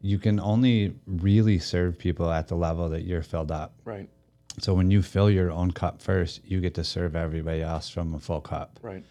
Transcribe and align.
you 0.00 0.16
can 0.16 0.38
only 0.38 0.94
really 1.06 1.58
serve 1.58 1.98
people 1.98 2.30
at 2.30 2.46
the 2.46 2.54
level 2.54 2.88
that 2.88 3.02
you're 3.02 3.22
filled 3.22 3.50
up. 3.50 3.74
Right. 3.84 4.08
So 4.60 4.72
when 4.72 4.92
you 4.92 5.02
fill 5.02 5.28
your 5.28 5.50
own 5.50 5.72
cup 5.72 6.00
first, 6.00 6.40
you 6.44 6.60
get 6.60 6.74
to 6.74 6.84
serve 6.84 7.16
everybody 7.16 7.62
else 7.62 7.88
from 7.88 8.14
a 8.14 8.20
full 8.20 8.40
cup. 8.40 8.78
Right. 8.80 9.04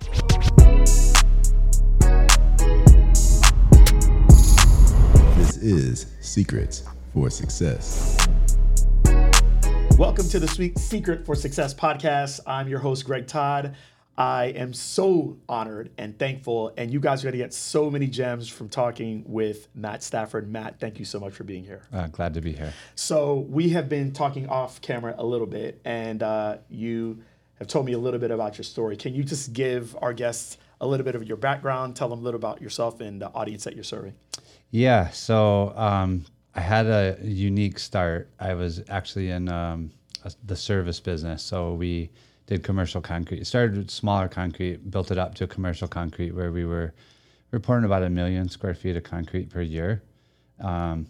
This 5.36 5.58
is 5.58 6.06
Secrets 6.22 6.84
for 7.14 7.30
Success. 7.30 8.18
Welcome 9.98 10.30
to 10.30 10.40
the 10.40 10.48
Sweet 10.48 10.80
Secret 10.80 11.26
for 11.26 11.36
Success 11.36 11.74
podcast. 11.74 12.40
I'm 12.48 12.70
your 12.70 12.80
host, 12.80 13.04
Greg 13.04 13.28
Todd. 13.28 13.76
I 14.18 14.46
am 14.46 14.74
so 14.74 15.38
honored 15.48 15.92
and 15.98 16.18
thankful, 16.18 16.74
and 16.76 16.92
you 16.92 17.00
guys 17.00 17.22
are 17.22 17.26
going 17.26 17.34
to 17.34 17.38
get 17.38 17.54
so 17.54 17.92
many 17.92 18.08
gems 18.08 18.50
from 18.50 18.68
talking 18.68 19.24
with 19.28 19.68
Matt 19.76 20.02
Stafford. 20.02 20.52
Matt, 20.52 20.80
thank 20.80 20.98
you 20.98 21.06
so 21.06 21.20
much 21.20 21.34
for 21.34 21.44
being 21.44 21.64
here. 21.64 21.84
Uh, 21.94 22.08
glad 22.08 22.34
to 22.34 22.42
be 22.42 22.52
here. 22.52 22.74
So, 22.96 23.46
we 23.50 23.70
have 23.70 23.88
been 23.90 24.14
talking 24.14 24.50
off 24.50 24.82
camera 24.82 25.14
a 25.18 25.26
little 25.26 25.46
bit, 25.46 25.80
and 25.86 26.24
uh, 26.24 26.58
you 26.68 27.24
have 27.60 27.68
told 27.68 27.86
me 27.86 27.94
a 27.94 27.98
little 28.00 28.20
bit 28.20 28.32
about 28.32 28.58
your 28.58 28.64
story. 28.64 28.98
Can 28.98 29.14
you 29.14 29.24
just 29.24 29.54
give 29.54 29.96
our 30.02 30.14
guests 30.14 30.58
a 30.82 30.88
little 30.88 31.04
bit 31.04 31.14
of 31.14 31.24
your 31.24 31.38
background, 31.38 31.96
tell 31.96 32.10
them 32.10 32.20
a 32.20 32.22
little 32.24 32.40
about 32.40 32.62
yourself 32.62 33.02
and 33.02 33.22
the 33.22 33.30
audience 33.34 33.64
that 33.66 33.76
you're 33.76 33.84
serving? 33.84 34.16
Yeah. 34.72 35.10
So 35.10 35.74
um, 35.76 36.26
I 36.56 36.62
had 36.62 36.88
a 36.88 37.18
unique 37.22 37.80
start. 37.80 38.30
I 38.40 38.54
was 38.54 38.84
actually 38.90 39.30
in 39.30 39.50
um, 39.50 39.92
the 40.44 40.56
service 40.56 41.00
business. 41.00 41.44
So 41.44 41.74
we 41.74 42.10
did 42.48 42.64
commercial 42.64 43.02
concrete. 43.02 43.46
Started 43.46 43.78
with 43.78 43.92
smaller 43.92 44.28
concrete, 44.28 44.90
built 44.90 45.12
it 45.12 45.18
up 45.18 45.36
to 45.36 45.48
commercial 45.48 45.88
concrete 45.88 46.32
where 46.32 46.52
we 46.52 46.66
were 46.66 46.94
reporting 47.52 47.86
about 47.86 48.04
a 48.04 48.10
million 48.10 48.50
square 48.50 48.74
feet 48.74 48.96
of 48.96 49.04
concrete 49.04 49.50
per 49.50 49.62
year. 49.62 50.02
Um, 50.60 51.08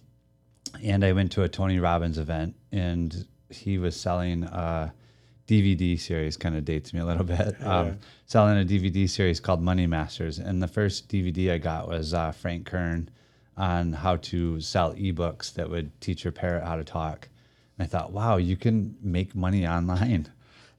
and 0.84 1.06
I 1.06 1.14
went 1.14 1.32
to 1.34 1.44
a 1.44 1.50
Tony 1.50 1.80
Robbins 1.80 2.18
event 2.18 2.56
and 2.72 3.26
he 3.50 3.78
was 3.78 3.96
selling 3.96 4.44
a 4.44 4.94
DVD 5.48 5.98
series, 5.98 6.36
kind 6.36 6.58
of 6.58 6.66
dates 6.66 6.94
me 6.94 7.00
a 7.00 7.06
little 7.06 7.24
bit. 7.38 7.56
Um, 7.64 8.00
selling 8.26 8.60
a 8.60 8.66
DVD 8.66 9.08
series 9.08 9.40
called 9.40 9.62
Money 9.62 9.88
Masters. 9.88 10.40
And 10.40 10.62
the 10.62 10.68
first 10.68 11.08
DVD 11.08 11.54
I 11.54 11.58
got 11.60 11.88
was 11.88 12.14
uh, 12.14 12.32
Frank 12.32 12.66
Kern 12.66 13.10
on 13.56 13.94
how 13.94 14.18
to 14.18 14.60
sell 14.60 14.94
ebooks 14.96 15.54
that 15.54 15.70
would 15.70 16.00
teach 16.02 16.24
your 16.24 16.32
parrot 16.32 16.64
how 16.64 16.76
to 16.76 16.84
talk. 16.84 17.30
And 17.78 17.86
I 17.86 17.88
thought, 17.88 18.12
wow, 18.12 18.38
you 18.38 18.58
can 18.58 18.98
make 19.02 19.36
money 19.36 19.68
online 19.78 20.30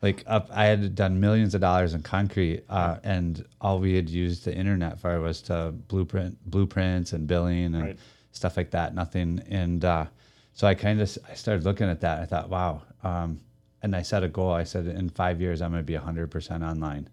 like 0.03 0.23
up 0.27 0.49
i 0.53 0.65
had 0.67 0.95
done 0.95 1.19
millions 1.21 1.55
of 1.55 1.61
dollars 1.61 1.95
in 1.95 2.03
concrete 2.03 2.63
uh, 2.69 2.97
and 3.03 3.45
all 3.61 3.79
we 3.81 3.95
had 3.95 4.09
used 4.09 4.45
the 4.45 4.55
internet 4.55 4.99
for 5.01 5.21
was 5.21 5.43
to 5.43 5.73
blueprint 5.89 6.39
blueprints 6.51 7.13
and 7.13 7.27
billing 7.27 7.75
and 7.75 7.83
Right. 7.83 7.99
stuff 8.33 8.57
like 8.57 8.71
that 8.71 8.95
nothing. 8.95 9.43
And 9.49 9.85
uh, 9.85 10.07
so 10.55 10.67
i 10.67 10.75
kind 10.75 11.01
of 11.01 11.19
i 11.31 11.35
started 11.35 11.65
looking 11.65 11.89
at 11.89 12.01
that 12.01 12.21
i 12.21 12.27
thought 12.27 12.49
wow 12.49 12.83
um, 13.03 13.41
and 13.83 13.95
i 13.95 14.03
set 14.03 14.23
a 14.25 14.29
goal. 14.29 14.53
I 14.53 14.65
said 14.65 14.87
in 14.87 15.09
five 15.09 15.41
years 15.41 15.61
i'm 15.63 15.71
going 15.73 15.83
to 15.83 15.93
be 15.93 15.99
100% 15.99 16.69
online. 16.69 17.09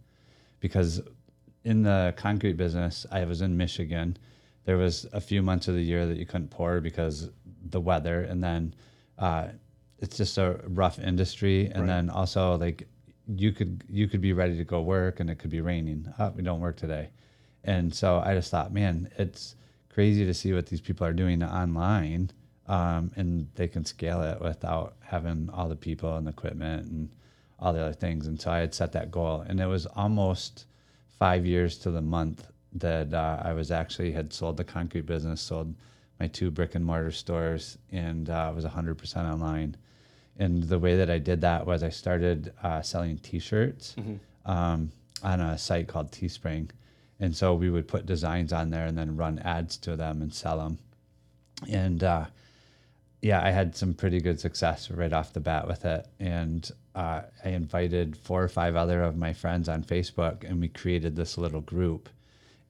Because 0.59 1.02
in 1.64 1.83
the 1.83 2.14
concrete 2.17 2.58
business 2.58 3.05
i 3.11 3.23
was 3.25 3.42
in 3.42 3.55
michigan. 3.58 4.17
There 4.66 4.77
was 4.77 5.05
a 5.14 5.22
few 5.22 5.44
months 5.44 5.67
of 5.67 5.75
the 5.75 5.81
year 5.83 6.08
that 6.08 6.17
you 6.17 6.25
couldn't 6.25 6.49
pour 6.49 6.81
because 6.81 7.30
the 7.70 7.80
weather. 7.80 8.22
And 8.22 8.44
then 8.44 8.73
uh, 9.20 9.49
it's 10.06 10.17
just 10.17 10.38
a 10.38 10.59
rough 10.67 11.00
industry. 11.00 11.66
And 11.66 11.81
Right. 11.81 11.88
then 11.88 12.09
also 12.09 12.58
like 12.58 12.88
you 13.28 13.52
could 13.52 13.84
you 13.89 14.08
could 14.08 14.22
be 14.22 14.34
ready 14.34 14.56
to 14.58 14.64
go 14.64 14.81
work 14.81 15.20
and 15.20 15.30
it 15.30 15.39
could 15.39 15.50
be 15.50 15.61
raining. 15.61 16.08
Oh, 16.20 16.31
we 16.36 16.44
don't 16.44 16.61
work 16.61 16.78
today. 16.78 17.09
And 17.64 17.94
so 17.94 18.20
i 18.23 18.36
just 18.36 18.52
thought 18.52 18.72
man 18.72 19.09
it's 19.17 19.56
crazy 19.89 20.23
to 20.26 20.33
see 20.33 20.53
what 20.53 20.67
these 20.67 20.81
people 20.81 21.08
are 21.08 21.14
doing 21.14 21.42
online 21.42 22.30
um, 22.67 23.11
and 23.16 23.48
they 23.56 23.67
can 23.67 23.83
scale 23.86 24.22
it 24.22 24.39
without 24.42 24.95
having 25.02 25.50
all 25.52 25.67
the 25.70 25.76
people 25.88 26.16
and 26.17 26.28
the 26.28 26.31
equipment 26.31 26.81
and 26.92 27.09
all 27.59 27.72
the 27.73 27.81
other 27.81 27.94
things. 27.94 28.28
And 28.28 28.39
so 28.39 28.52
i 28.52 28.59
had 28.59 28.73
set 28.76 28.92
that 28.92 29.09
goal. 29.09 29.42
And 29.48 29.60
it 29.60 29.66
was 29.67 29.86
almost 29.87 30.66
five 31.20 31.45
years 31.45 31.77
to 31.80 31.89
the 31.92 32.02
month 32.02 32.48
that 32.73 33.14
uh, 33.14 33.39
i 33.49 33.54
was 33.54 33.72
actually 33.72 34.11
had 34.11 34.32
sold 34.33 34.58
the 34.58 34.64
concrete 34.64 35.05
business 35.05 35.42
sold 35.42 35.73
my 36.20 36.27
two 36.27 36.52
brick 36.52 36.76
and 36.76 36.86
mortar 36.86 37.11
stores 37.11 37.77
and 37.92 38.30
uh, 38.30 38.52
was 38.55 38.66
100% 38.66 39.33
online 39.33 39.76
and 40.38 40.64
the 40.64 40.80
way 40.80 40.98
that 40.98 41.10
I 41.10 41.18
did 41.18 41.42
that 41.42 41.66
was 41.66 41.84
I 41.84 41.90
started 41.90 42.54
uh, 42.64 42.82
selling 42.82 43.18
T-shirts 43.18 43.96
um, 44.46 44.92
on 45.23 45.40
a 45.40 45.58
site 45.58 45.88
called 45.88 46.12
Teespring, 46.12 46.70
and 47.20 47.36
so 47.36 47.54
we 47.56 47.70
would 47.70 47.88
put 47.88 48.06
designs 48.06 48.52
on 48.52 48.70
there 48.70 48.86
and 48.86 48.98
then 48.98 49.16
run 49.18 49.40
ads 49.40 49.78
to 49.78 49.96
them 49.96 50.22
and 50.22 50.34
sell 50.34 50.58
them. 50.58 50.78
And 51.70 52.04
uh, 52.04 52.26
yeah, 53.22 53.42
I 53.44 53.52
had 53.52 53.76
some 53.76 53.94
pretty 53.94 54.20
good 54.20 54.40
success 54.40 54.92
right 54.92 55.14
off 55.14 55.34
the 55.34 55.40
bat 55.40 55.68
with 55.68 55.86
it, 55.86 56.06
and 56.20 56.70
uh, 56.94 57.22
I 57.44 57.50
invited 57.50 58.16
four 58.17 58.44
or 58.44 58.48
five 58.50 58.76
other 58.76 59.02
of 59.02 59.17
my 59.17 59.34
friends 59.34 59.70
on 59.70 59.84
Facebook, 59.84 60.44
and 60.44 60.60
we 60.60 60.67
created 60.67 61.16
this 61.16 61.38
little 61.38 61.62
group. 61.62 62.10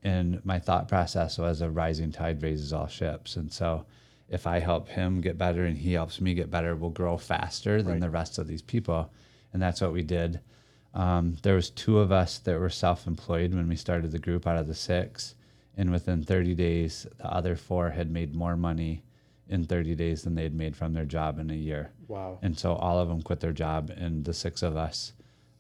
And 0.04 0.46
my 0.46 0.60
thought 0.60 0.88
process 0.88 1.40
was 1.40 1.62
a 1.62 1.70
rising 1.70 2.12
tide 2.12 2.44
raises 2.44 2.72
all 2.72 2.88
ships, 2.88 3.36
and 3.36 3.52
so 3.52 3.86
if 4.30 4.48
I 4.48 4.60
help 4.60 4.88
him 4.90 5.22
get 5.22 5.38
better 5.38 5.66
and 5.66 5.78
he 5.78 5.94
helps 5.94 6.20
me 6.20 6.34
get 6.34 6.50
better, 6.52 6.76
we'll 6.76 6.90
grow 6.90 7.18
faster 7.18 7.82
than 7.82 7.94
Right. 7.94 8.02
the 8.02 8.10
rest 8.10 8.38
of 8.38 8.48
these 8.48 8.62
people. 8.62 9.12
And 9.54 9.62
that's 9.62 9.82
what 9.82 9.94
we 9.94 10.02
did. 10.04 10.40
Um, 10.94 11.38
there 11.44 11.56
was 11.56 11.70
two 11.70 12.00
of 12.00 12.12
us 12.12 12.40
that 12.40 12.60
were 12.60 12.70
self-employed 12.70 13.54
when 13.54 13.68
we 13.68 13.76
started 13.76 14.12
the 14.12 14.20
group 14.20 14.48
out 14.48 14.58
of 14.58 14.68
the 14.68 14.74
six, 14.76 15.36
and 15.78 15.92
within 15.92 16.24
30 16.24 16.56
days, 16.56 17.06
the 17.18 17.28
other 17.32 17.56
four 17.56 17.90
had 17.92 18.10
made 18.10 18.34
more 18.34 18.56
money 18.56 19.04
in 19.48 19.66
30 19.66 19.94
days 19.96 20.24
than 20.24 20.36
they 20.36 20.44
had 20.44 20.56
made 20.56 20.76
from 20.76 20.94
their 20.94 21.06
job 21.06 21.38
in 21.38 21.52
a 21.52 21.56
year. 21.56 21.92
Wow. 22.08 22.40
And 22.42 22.58
so 22.58 22.74
all 22.74 22.98
of 22.98 23.10
them 23.10 23.22
quit 23.22 23.42
their 23.42 23.52
job, 23.54 23.90
and 23.96 24.24
the 24.26 24.34
six 24.34 24.64
of 24.64 24.76
us 24.78 25.14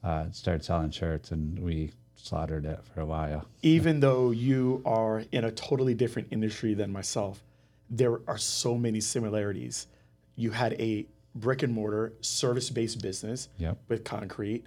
uh, 0.03 0.31
started 0.31 0.63
selling 0.63 0.91
shirts, 0.91 1.31
and 1.31 1.59
we 1.59 1.91
slaughtered 2.15 2.65
it 2.65 2.79
for 2.93 3.01
a 3.01 3.05
while. 3.05 3.45
even 3.61 3.99
though 3.99 4.31
you 4.31 4.81
are 4.85 5.23
in 5.31 5.43
a 5.43 5.51
totally 5.51 5.93
different 5.93 6.29
industry 6.31 6.73
than 6.73 6.91
myself, 6.91 7.43
there 7.89 8.19
are 8.27 8.37
so 8.37 8.77
many 8.77 8.99
similarities. 8.99 9.87
You 10.35 10.51
had 10.51 10.73
a 10.73 11.05
brick 11.33 11.63
and 11.63 11.73
mortar 11.73 12.13
service 12.21 12.69
based 12.69 13.01
business 13.01 13.49
Yep. 13.57 13.77
with 13.87 14.03
concrete. 14.03 14.65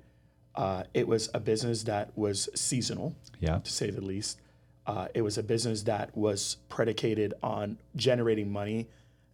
Uh, 0.54 0.84
it 0.94 1.06
was 1.06 1.28
a 1.34 1.40
business 1.40 1.84
that 1.84 2.16
was 2.16 2.48
seasonal, 2.54 3.14
Yeah. 3.40 3.58
to 3.58 3.70
say 3.70 3.90
the 3.90 4.00
least. 4.00 4.40
Uh, 4.86 5.08
it 5.14 5.22
was 5.22 5.36
a 5.38 5.42
business 5.42 5.82
that 5.82 6.16
was 6.16 6.56
predicated 6.68 7.34
on 7.42 7.78
generating 7.94 8.50
money 8.50 8.88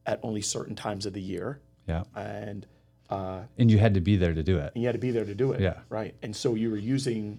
at 0.06 0.18
only 0.22 0.42
certain 0.42 0.74
times 0.74 1.06
of 1.06 1.12
the 1.12 1.22
year. 1.22 1.60
Yeah. 1.88 2.04
And 2.14 2.66
uh, 3.10 3.42
And 3.58 3.70
you 3.70 3.78
had 3.78 3.94
to 3.94 4.00
be 4.00 4.16
there 4.16 4.32
to 4.34 4.42
do 4.42 4.58
it. 4.58 4.72
and 4.74 4.82
you 4.82 4.88
had 4.88 4.94
to 4.94 4.98
be 4.98 5.10
there 5.10 5.24
to 5.26 5.34
do 5.34 5.52
it. 5.52 5.60
Yeah. 5.60 5.80
Right. 5.88 6.14
And 6.22 6.34
so 6.34 6.54
you 6.54 6.70
were 6.70 6.76
using 6.78 7.38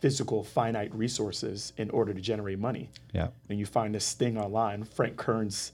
physical 0.00 0.44
finite 0.44 0.94
resources 0.94 1.72
in 1.76 1.90
order 1.90 2.12
to 2.12 2.20
generate 2.20 2.58
money. 2.58 2.90
Yeah. 3.14 3.28
And 3.48 3.58
you 3.58 3.66
find 3.66 3.94
this 3.94 4.12
thing 4.12 4.38
online, 4.38 4.84
Frank 4.84 5.16
Kern's 5.16 5.72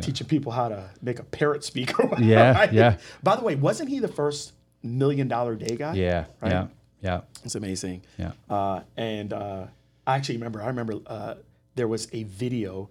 teaching 0.00 0.26
people 0.26 0.50
how 0.52 0.68
to 0.68 0.88
make 1.02 1.18
a 1.18 1.24
parrot 1.24 1.62
speak. 1.64 1.98
or 1.98 2.06
whatever, 2.06 2.24
Yeah, 2.28 2.52
right? 2.54 2.72
yeah. 2.72 2.96
By 3.22 3.36
the 3.36 3.42
way, 3.42 3.54
wasn't 3.54 3.90
he 3.90 3.98
the 3.98 4.08
first 4.08 4.52
million 4.82 5.28
dollar 5.28 5.56
day 5.56 5.76
guy? 5.76 5.94
Yeah. 5.94 6.24
Right? 6.40 6.52
Yeah. 6.52 6.66
Yeah. 7.02 7.20
It's 7.44 7.54
amazing. 7.54 8.02
Yeah. 8.16 8.32
Uh, 8.48 8.80
and 8.96 9.32
uh, 9.32 9.66
I 10.06 10.16
actually 10.16 10.36
remember, 10.36 10.62
I 10.62 10.68
remember 10.68 10.94
uh, 11.06 11.34
there 11.74 11.88
was 11.88 12.08
a 12.12 12.22
video 12.22 12.88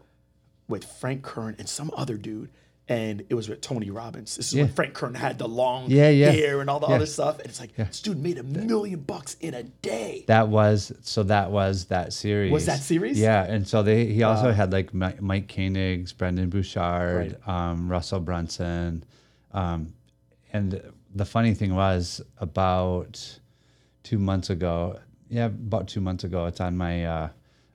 with 0.68 0.84
Frank 0.86 1.24
Kern 1.24 1.56
and 1.58 1.68
some 1.68 1.90
other 1.98 2.16
dude. 2.18 2.50
And 2.90 3.24
it 3.30 3.34
was 3.34 3.48
with 3.48 3.62
Tony 3.62 3.90
Robbins. 3.92 4.36
This 4.36 4.52
is 4.52 4.60
when 4.60 4.68
Frank 4.68 4.94
Kern 4.94 5.14
had 5.16 5.38
the 5.40 5.48
long 5.48 5.90
Yeah, 5.90 6.10
yeah. 6.10 6.32
hair 6.32 6.60
and 6.60 6.70
all 6.70 6.82
the 6.82 6.88
Yeah. 6.90 6.96
other 6.96 7.06
stuff. 7.06 7.40
And 7.40 7.48
it's 7.48 7.62
like, 7.62 7.74
this 7.78 8.02
dude 8.02 8.22
made 8.22 8.38
a 8.38 8.44
million 8.44 9.00
bucks 9.00 9.38
in 9.40 9.54
a 9.54 9.64
day. 9.64 10.26
That 10.28 10.50
was 10.50 10.92
so. 11.02 11.24
That 11.24 11.50
was 11.52 11.86
that 11.86 12.12
series. 12.12 12.52
Was 12.52 12.66
that 12.66 12.80
series? 12.80 13.18
Yeah, 13.18 13.44
and 13.46 13.66
so 13.66 13.84
they 13.84 14.08
he 14.08 14.24
also 14.24 14.52
had 14.52 14.74
like 14.74 14.94
Mike 14.94 15.48
Koenigs, 15.48 16.16
Brendon 16.18 16.50
Burchard, 16.50 17.38
um, 17.48 17.88
Russell 17.90 18.20
Brunson, 18.20 19.06
um, 19.54 19.94
and 20.52 20.82
the 21.16 21.26
funny 21.26 21.54
thing 21.54 21.76
was 21.76 22.20
about 22.40 23.40
two 24.04 24.20
months 24.20 24.50
ago. 24.50 25.00
Yeah, 25.30 25.46
about 25.46 25.88
two 25.88 26.02
months 26.02 26.26
ago. 26.26 26.48
It's 26.48 26.60
on 26.60 26.76
my 26.76 27.06
uh, 27.06 27.30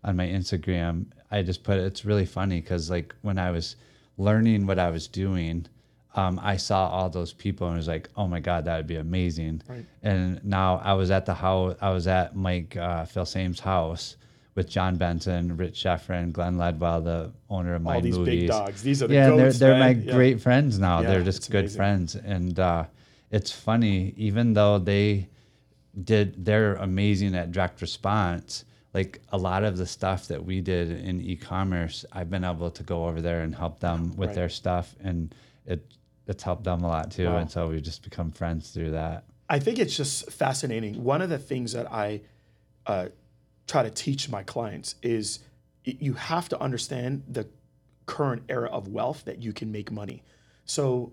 on 0.04 0.16
my 0.16 0.26
Instagram. 0.26 1.06
I 1.30 1.42
just 1.42 1.62
put 1.62 1.78
it, 1.78 1.84
it's 1.84 2.04
really 2.04 2.26
funny 2.26 2.60
because 2.60 2.90
like 2.90 3.14
when 3.22 3.38
I 3.38 3.50
was 3.52 3.76
learning 4.18 4.66
what 4.66 4.78
I 4.78 4.90
was 4.90 5.08
doing. 5.08 5.66
Um, 6.14 6.38
I 6.42 6.56
saw 6.56 6.88
all 6.88 7.08
those 7.08 7.32
people 7.32 7.68
and 7.68 7.76
was 7.76 7.88
like, 7.88 8.08
"Oh 8.16 8.26
my 8.26 8.40
God, 8.40 8.64
that 8.66 8.76
would 8.76 8.86
be 8.86 8.96
amazing!" 8.96 9.62
Right. 9.68 9.86
And 10.02 10.44
now 10.44 10.80
I 10.84 10.94
was 10.94 11.10
at 11.10 11.24
the 11.26 11.34
house. 11.34 11.76
I 11.80 11.90
was 11.90 12.06
at 12.06 12.34
Mike 12.36 12.76
uh, 12.76 13.04
Filsaime's 13.04 13.60
house 13.60 14.16
with 14.54 14.68
Jon 14.68 14.96
Benson, 14.96 15.56
Rich 15.56 15.84
Schefren, 15.84 16.32
Glen 16.32 16.56
Ledwell, 16.56 17.04
the 17.04 17.30
owner 17.48 17.76
of 17.76 17.86
all 17.86 17.94
my 17.94 18.00
these 18.00 18.18
movies. 18.18 18.40
big 18.40 18.48
dogs. 18.48 18.82
These 18.82 19.02
are 19.02 19.06
the 19.06 19.14
yeah, 19.14 19.28
and 19.30 19.38
they're 19.38 19.52
they're 19.52 19.78
my. 19.78 19.90
Yeah. 19.90 20.12
great 20.12 20.40
friends 20.40 20.78
now. 20.80 21.00
Yeah, 21.00 21.10
they're 21.10 21.22
just 21.22 21.48
good 21.50 21.60
amazing. 21.60 21.76
friends, 21.76 22.14
and 22.16 22.58
uh, 22.58 22.84
it's 23.30 23.52
funny. 23.52 24.14
Even 24.16 24.54
though 24.54 24.78
they 24.78 25.28
did, 26.02 26.44
they're 26.44 26.74
amazing 26.76 27.36
at 27.36 27.52
direct 27.52 27.80
response. 27.80 28.64
Like 28.98 29.20
a 29.28 29.38
lot 29.38 29.62
of 29.62 29.76
the 29.76 29.86
stuff 29.86 30.26
that 30.26 30.44
we 30.44 30.60
did 30.60 30.90
in 30.90 31.20
e-commerce, 31.20 32.04
I've 32.10 32.30
been 32.30 32.42
able 32.42 32.72
to 32.72 32.82
go 32.82 33.06
over 33.06 33.20
there 33.20 33.42
and 33.42 33.54
help 33.54 33.78
them 33.78 34.00
with 34.16 34.30
Right. 34.30 34.34
their 34.34 34.48
stuff, 34.48 34.96
and 35.00 35.32
it 35.66 35.80
it's 36.26 36.42
helped 36.42 36.64
them 36.64 36.82
a 36.82 36.88
lot 36.88 37.12
too. 37.12 37.26
Wow. 37.26 37.38
And 37.38 37.48
so 37.48 37.68
we've 37.68 37.82
just 37.82 38.02
become 38.02 38.32
friends 38.32 38.70
through 38.70 38.90
that. 39.02 39.22
I 39.48 39.60
think 39.60 39.78
it's 39.78 39.96
just 39.96 40.32
fascinating. 40.32 41.04
One 41.04 41.22
of 41.22 41.30
the 41.30 41.38
things 41.38 41.72
that 41.74 41.86
I 41.92 42.22
uh, 42.86 43.08
try 43.68 43.84
to 43.84 43.90
teach 43.90 44.28
my 44.28 44.42
clients 44.42 44.96
is 45.00 45.38
you 45.84 46.14
have 46.14 46.48
to 46.48 46.60
understand 46.60 47.22
the 47.28 47.46
current 48.06 48.42
era 48.48 48.68
of 48.68 48.88
wealth 48.88 49.24
that 49.26 49.40
you 49.40 49.52
can 49.52 49.70
make 49.70 49.92
money. 49.92 50.24
So, 50.64 51.12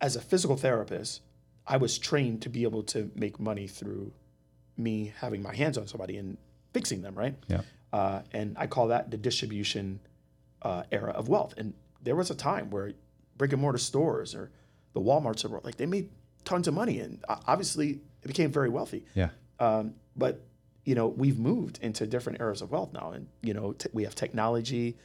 as 0.00 0.16
a 0.16 0.20
physical 0.20 0.56
therapist, 0.56 1.20
I 1.66 1.76
was 1.76 1.98
trained 1.98 2.40
to 2.42 2.48
be 2.48 2.62
able 2.62 2.84
to 2.94 3.10
make 3.14 3.38
money 3.38 3.66
through 3.66 4.12
me 4.78 5.12
having 5.20 5.42
my 5.42 5.54
hands 5.54 5.76
on 5.76 5.86
somebody 5.86 6.16
and 6.16 6.38
fixing 6.78 7.02
them, 7.02 7.14
right? 7.14 7.34
Yeah. 7.48 7.62
Uh, 7.92 8.20
and 8.32 8.56
I 8.62 8.66
call 8.74 8.86
that 8.88 9.10
the 9.10 9.16
distribution 9.16 9.98
uh, 10.62 10.82
era 10.92 11.10
of 11.20 11.28
wealth. 11.28 11.54
And 11.56 11.74
there 12.06 12.14
was 12.16 12.30
a 12.30 12.34
time 12.34 12.70
where 12.70 12.92
brick 13.36 13.52
and 13.52 13.60
mortar 13.62 13.78
stores 13.78 14.34
or 14.34 14.50
the 14.92 15.00
WalMarts 15.00 15.36
of 15.42 15.42
the 15.42 15.48
world, 15.50 15.64
like 15.64 15.76
they 15.76 15.86
made 15.86 16.08
tons 16.44 16.68
of 16.68 16.74
money, 16.74 17.00
and 17.00 17.12
uh, 17.28 17.36
obviously 17.46 17.88
it 18.22 18.28
became 18.28 18.50
very 18.52 18.68
wealthy. 18.68 19.04
Yeah. 19.14 19.30
Um, 19.58 19.94
but 20.16 20.34
you 20.84 20.94
know, 20.94 21.08
we've 21.22 21.38
moved 21.38 21.78
into 21.82 22.06
different 22.06 22.40
eras 22.40 22.62
of 22.62 22.70
wealth 22.70 22.92
now, 22.92 23.10
and 23.14 23.26
you 23.42 23.54
know, 23.54 23.72
t- 23.72 23.90
we 23.92 24.04
have 24.04 24.14
technology, 24.14 24.96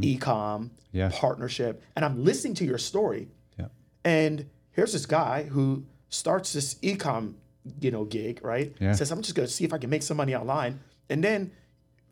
e-com, 0.00 0.70
Yeah. 0.92 1.10
partnership, 1.12 1.82
and 1.96 2.04
I'm 2.04 2.24
listening 2.24 2.54
to 2.54 2.64
your 2.64 2.78
story, 2.78 3.28
Yeah. 3.58 3.66
and 4.04 4.46
here's 4.70 4.92
this 4.92 5.06
guy 5.06 5.44
who 5.44 5.84
starts 6.08 6.52
this 6.52 6.76
e-com, 6.82 7.36
you 7.80 7.90
know, 7.90 8.04
gig, 8.04 8.40
right? 8.42 8.74
Yeah. 8.80 8.92
Says, 8.94 9.10
I'm 9.12 9.20
just 9.22 9.34
gonna 9.34 9.48
see 9.48 9.64
if 9.64 9.72
I 9.72 9.78
can 9.78 9.90
make 9.90 10.02
some 10.02 10.16
money 10.16 10.34
online. 10.34 10.80
And 11.10 11.22
then 11.24 11.50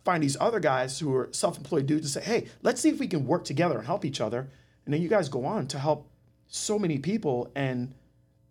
find 0.04 0.22
these 0.22 0.37
other 0.40 0.60
guys 0.60 0.98
who 0.98 1.14
are 1.14 1.28
self-employed 1.32 1.87
dudes 1.87 2.16
and 2.16 2.25
say, 2.25 2.31
hey, 2.31 2.48
let's 2.62 2.81
see 2.81 2.88
if 2.90 2.98
we 3.00 3.08
can 3.08 3.26
work 3.26 3.44
together 3.44 3.76
and 3.78 3.87
help 3.87 4.04
each 4.04 4.20
other. 4.20 4.48
And 4.84 4.94
then 4.94 5.02
you 5.02 5.08
guys 5.08 5.28
go 5.28 5.44
on 5.44 5.66
to 5.69 5.78
help 5.78 6.08
so 6.48 6.78
many 6.78 6.98
people 6.98 7.50
and 7.54 7.93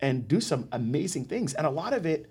and 0.02 0.28
do 0.28 0.42
some 0.42 0.68
amazing 0.74 1.24
things. 1.26 1.54
And 1.54 1.66
a 1.66 1.70
lot 1.70 1.94
of 1.94 2.06
it 2.06 2.30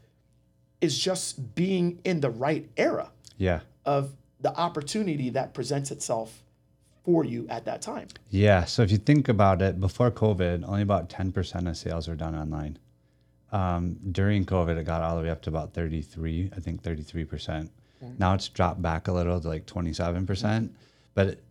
is 0.82 0.98
just 0.98 1.54
being 1.54 1.98
in 2.04 2.20
the 2.20 2.28
right 2.28 2.68
era 2.76 3.10
Yeah. 3.38 3.60
of 3.86 4.12
the 4.40 4.54
opportunity 4.54 5.30
that 5.30 5.54
presents 5.54 5.90
itself 5.90 6.42
for 7.04 7.24
you 7.24 7.46
at 7.48 7.64
that 7.64 7.80
time. 7.80 8.08
Yeah. 8.28 8.64
So 8.66 8.82
if 8.82 8.90
you 8.92 8.98
think 8.98 9.28
about 9.30 9.62
it, 9.62 9.80
before 9.80 10.10
COVID, 10.10 10.62
only 10.68 10.82
about 10.82 11.08
10% 11.08 11.66
of 11.68 11.76
sales 11.78 12.06
were 12.06 12.14
done 12.14 12.34
online. 12.34 12.78
Um, 13.50 13.96
during 14.12 14.44
COVID, 14.44 14.76
it 14.76 14.84
got 14.84 15.00
all 15.00 15.16
the 15.16 15.22
way 15.22 15.30
up 15.30 15.40
to 15.42 15.50
about 15.50 15.72
33, 15.72 16.50
I 16.54 16.60
think 16.60 16.82
33%. 16.82 17.70
Now 18.18 18.34
it's 18.34 18.48
dropped 18.48 18.82
back 18.82 19.08
a 19.08 19.12
little 19.12 19.40
to 19.40 19.48
like 19.48 19.66
27%. 19.66 20.70
But 21.14 21.26
it, 21.28 21.44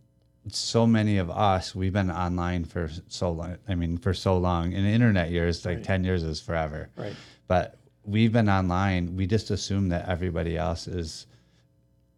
so 0.48 0.86
many 0.86 1.18
of 1.18 1.30
us, 1.30 1.74
we've 1.74 1.92
been 1.92 2.10
online 2.10 2.64
for 2.64 2.90
so 3.08 3.30
long. 3.30 3.56
I 3.68 3.74
mean, 3.74 3.96
for 3.96 4.12
so 4.12 4.36
long. 4.36 4.72
In 4.72 4.84
internet 4.84 5.30
years, 5.30 5.64
like 5.64 5.82
10 5.82 6.04
years 6.04 6.22
is 6.22 6.40
forever. 6.40 6.90
Right. 6.96 7.14
But 7.48 7.78
we've 8.04 8.32
been 8.32 8.48
online. 8.48 9.16
We 9.16 9.26
just 9.26 9.50
assume 9.50 9.88
that 9.88 10.08
everybody 10.08 10.56
else 10.56 10.86
is 10.86 11.26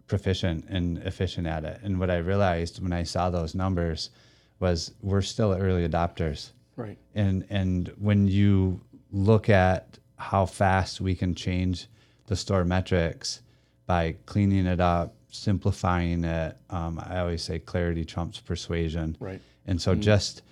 proficient 0.07 0.67
and 0.69 0.99
efficient 0.99 1.47
at 1.47 1.65
it. 1.65 1.81
And 1.83 1.99
what 2.01 2.11
I 2.11 2.19
realized 2.19 2.83
when 2.83 2.93
I 2.93 3.05
saw 3.05 3.31
those 3.31 3.55
numbers 3.55 4.11
was 4.59 4.93
we're 5.03 5.23
still 5.23 5.53
early 5.53 5.87
adopters. 5.89 6.51
Right. 6.77 6.99
And 7.15 7.47
and 7.51 7.93
when 7.99 8.29
you 8.29 8.81
look 9.13 9.49
at 9.49 9.99
how 10.17 10.47
fast 10.47 11.01
we 11.01 11.15
can 11.15 11.35
change 11.35 11.87
the 12.27 12.37
store 12.37 12.65
metrics 12.65 13.41
by 13.87 14.17
cleaning 14.27 14.67
it 14.67 14.81
up, 14.81 15.15
simplifying 15.31 16.25
it, 16.25 16.57
um, 16.71 17.01
I 17.05 17.21
always 17.21 17.43
say 17.43 17.59
clarity 17.59 18.05
trumps 18.05 18.41
persuasion. 18.41 19.17
Right. 19.21 19.41
And 19.67 19.81
so 19.81 19.95
just 19.95 20.43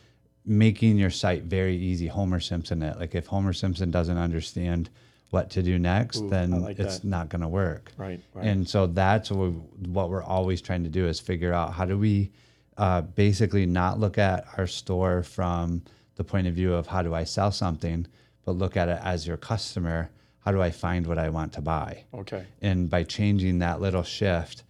making 0.47 0.99
your 0.99 1.11
site 1.11 1.45
very 1.45 1.77
easy, 1.77 2.07
Homer 2.07 2.41
Simpson 2.41 2.83
it. 2.83 2.99
Like 2.99 3.15
if 3.15 3.27
Homer 3.27 3.53
Simpson 3.53 3.91
doesn't 3.91 4.19
understand 4.19 4.91
what 5.31 5.51
to 5.51 5.63
do 5.63 5.79
next, 5.79 6.21
Ooh, 6.21 6.29
then 6.29 6.63
like 6.63 6.79
it's 6.79 6.99
that. 6.99 7.07
not 7.07 7.29
going 7.29 7.43
to 7.43 7.49
work. 7.49 7.93
Right. 7.97 8.21
Right. 8.35 8.47
And 8.47 8.69
so 8.69 8.87
that's 8.87 9.31
what, 9.31 9.51
we, 9.51 9.89
what 9.89 10.11
we're 10.11 10.23
always 10.23 10.61
trying 10.61 10.85
to 10.85 10.91
do 10.91 11.09
is 11.09 11.19
figure 11.19 11.53
out 11.53 11.73
how 11.73 11.85
do 11.85 11.99
we 11.99 12.31
uh, 12.77 13.01
basically 13.01 13.67
not 13.67 13.99
look 13.99 14.19
at 14.19 14.47
our 14.57 14.67
store 14.67 15.23
from 15.23 15.83
the 16.17 16.25
point 16.25 16.47
of 16.47 16.55
view 16.55 16.73
of 16.73 16.87
how 16.87 17.03
do 17.03 17.15
I 17.15 17.25
sell 17.25 17.51
something, 17.51 18.07
but 18.45 18.53
look 18.53 18.77
at 18.77 18.89
it 18.89 19.01
as 19.03 19.27
your 19.27 19.37
customer. 19.37 20.11
How 20.45 20.53
do 20.53 20.61
I 20.61 20.71
find 20.71 21.07
what 21.07 21.19
I 21.19 21.31
want 21.31 21.53
to 21.55 21.61
buy? 21.63 22.05
okay. 22.13 22.45
And 22.61 22.91
by 22.91 23.03
changing 23.05 23.61
that 23.61 23.81
little 23.81 24.03
shift, 24.03 24.63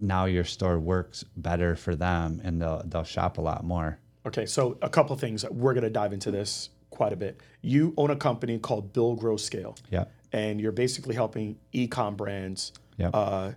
now 0.00 0.24
your 0.24 0.44
store 0.44 0.78
works 0.78 1.24
better 1.36 1.76
for 1.76 1.94
them 1.94 2.40
and 2.44 2.60
they'll, 2.62 2.82
they'll 2.86 3.04
shop 3.04 3.36
a 3.38 3.40
lot 3.42 3.64
more. 3.64 3.98
Okay, 4.26 4.46
so 4.46 4.78
a 4.82 4.88
couple 4.88 5.16
things. 5.16 5.44
We're 5.50 5.74
going 5.74 5.84
to 5.84 5.90
dive 5.90 6.12
into 6.12 6.30
this 6.30 6.70
quite 6.90 7.12
a 7.12 7.16
bit. 7.16 7.40
You 7.62 7.94
own 7.96 8.10
a 8.10 8.16
company 8.16 8.58
called 8.58 8.92
Build 8.92 9.20
Grow 9.20 9.36
Scale, 9.36 9.76
Yeah. 9.90 10.04
and 10.32 10.60
you're 10.60 10.72
basically 10.72 11.14
helping 11.14 11.56
e-com 11.72 12.16
brands 12.16 12.72
Yep. 12.96 13.10
uh, 13.14 13.50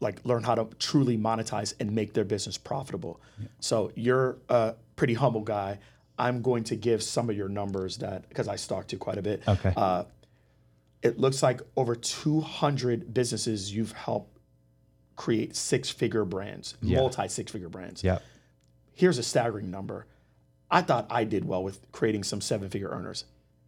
like 0.00 0.24
learn 0.24 0.42
how 0.42 0.54
to 0.56 0.68
truly 0.78 1.16
monetize 1.16 1.74
and 1.78 1.92
make 1.92 2.12
their 2.14 2.24
business 2.24 2.58
profitable. 2.58 3.20
So 3.60 3.92
you're 3.94 4.38
a 4.48 4.74
pretty 4.96 5.14
humble 5.14 5.42
guy. 5.42 5.78
I'm 6.18 6.42
going 6.42 6.64
to 6.64 6.76
give 6.76 7.02
some 7.02 7.30
of 7.30 7.36
your 7.36 7.48
numbers 7.48 7.98
that 7.98 8.28
because 8.28 8.48
I 8.48 8.56
stalked 8.56 8.92
you 8.92 8.98
quite 8.98 9.18
a 9.18 9.22
bit. 9.22 9.42
Okay. 9.46 9.72
Uh, 9.76 10.04
it 11.02 11.18
looks 11.18 11.42
like 11.42 11.60
over 11.76 11.94
200 11.96 13.12
businesses 13.12 13.74
you've 13.74 13.92
helped 13.92 14.38
create 15.16 15.54
six-figure 15.56 16.24
brands, 16.24 16.76
Yeah. 16.80 16.98
multi 16.98 17.28
six-figure 17.28 17.68
brands 17.68 18.02
yeah. 18.02 18.18
here's 18.94 19.18
a 19.18 19.22
staggering 19.22 19.70
number. 19.70 20.06
I 20.70 20.80
thought 20.82 21.06
I 21.10 21.24
did 21.24 21.44
well 21.44 21.62
with 21.62 21.80
creating 21.92 22.24
some 22.24 22.40
seven 22.40 22.70
figure 22.70 22.88
earners. 22.88 23.24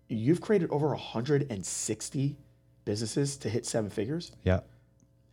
You've 0.09 0.41
created 0.41 0.71
over 0.71 0.89
160 0.89 2.37
businesses 2.85 3.37
to 3.39 3.49
hit 3.49 3.67
seven 3.67 3.91
figures, 3.91 4.33
Yeah. 4.45 4.61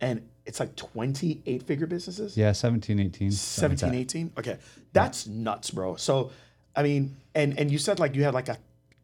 and 0.00 0.28
it's 0.44 0.60
like 0.60 0.74
28 0.76 1.62
figure 1.62 1.86
businesses? 1.86 2.36
Yeah. 2.36 2.52
17, 2.52 2.98
18. 2.98 3.30
something 3.30 3.70
like 3.70 3.78
17, 3.78 3.90
that. 3.90 4.00
18? 4.00 4.32
Okay. 4.38 4.58
That's 4.92 5.26
nuts, 5.26 5.70
bro. 5.70 5.96
So, 5.96 6.30
I 6.74 6.82
mean, 6.82 7.16
and 7.34 7.58
and 7.58 7.70
you 7.70 7.78
said 7.78 7.98
like 8.00 8.14
you 8.16 8.24
had 8.24 8.34
like 8.34 8.48
a 8.48 8.56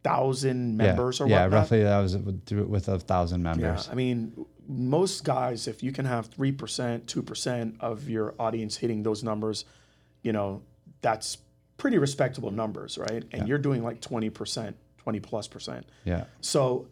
thousand 0.03 0.77
members 0.77 1.19
yeah. 1.19 1.25
or 1.25 1.29
yeah, 1.29 1.43
whatnot. 1.45 1.61
roughly 1.61 1.83
that 1.83 1.99
was 1.99 2.17
with, 2.17 2.89
a 2.89 2.99
thousand 2.99 3.43
members. 3.43 3.87
Yeah. 3.87 3.93
I 3.93 3.95
mean, 3.95 4.47
most 4.69 5.25
guys, 5.25 5.67
if 5.67 5.83
you 5.83 5.93
can 5.93 6.05
have 6.05 6.31
3%, 6.31 6.56
2% 7.05 7.81
of 7.81 8.09
your 8.09 8.35
audience 8.39 8.77
hitting 8.77 9.03
those 9.03 9.25
numbers, 9.25 9.65
you 10.23 10.33
know, 10.33 10.62
that's 11.00 11.39
pretty 11.79 11.99
respectable 11.99 12.50
numbers, 12.50 12.99
right? 12.99 13.25
And 13.33 13.49
you're 13.49 13.59
doing 13.59 13.83
like 13.83 14.00
20%, 14.00 14.75
20 14.99 15.21
plus 15.21 15.49
percent. 15.49 15.87
Yeah. 16.05 16.25
So 16.40 16.88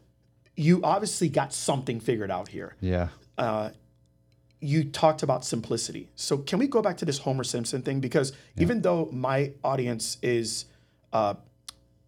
you 0.57 0.81
obviously 0.83 1.29
got 1.29 1.53
something 1.53 2.01
figured 2.01 2.31
out 2.31 2.49
here. 2.49 2.77
Yeah. 2.81 3.09
You 4.61 4.85
talked 4.85 5.23
about 5.23 5.45
simplicity. 5.45 6.09
So 6.15 6.39
can 6.39 6.59
we 6.59 6.67
go 6.67 6.81
back 6.81 6.97
to 6.99 7.05
this 7.05 7.19
Homer 7.19 7.45
Simpson 7.45 7.83
thing? 7.83 8.01
Because 8.01 8.33
even 8.57 8.81
though 8.81 9.11
my 9.13 9.53
audience 9.63 10.17
is 10.23 10.65
uh, 11.13 11.35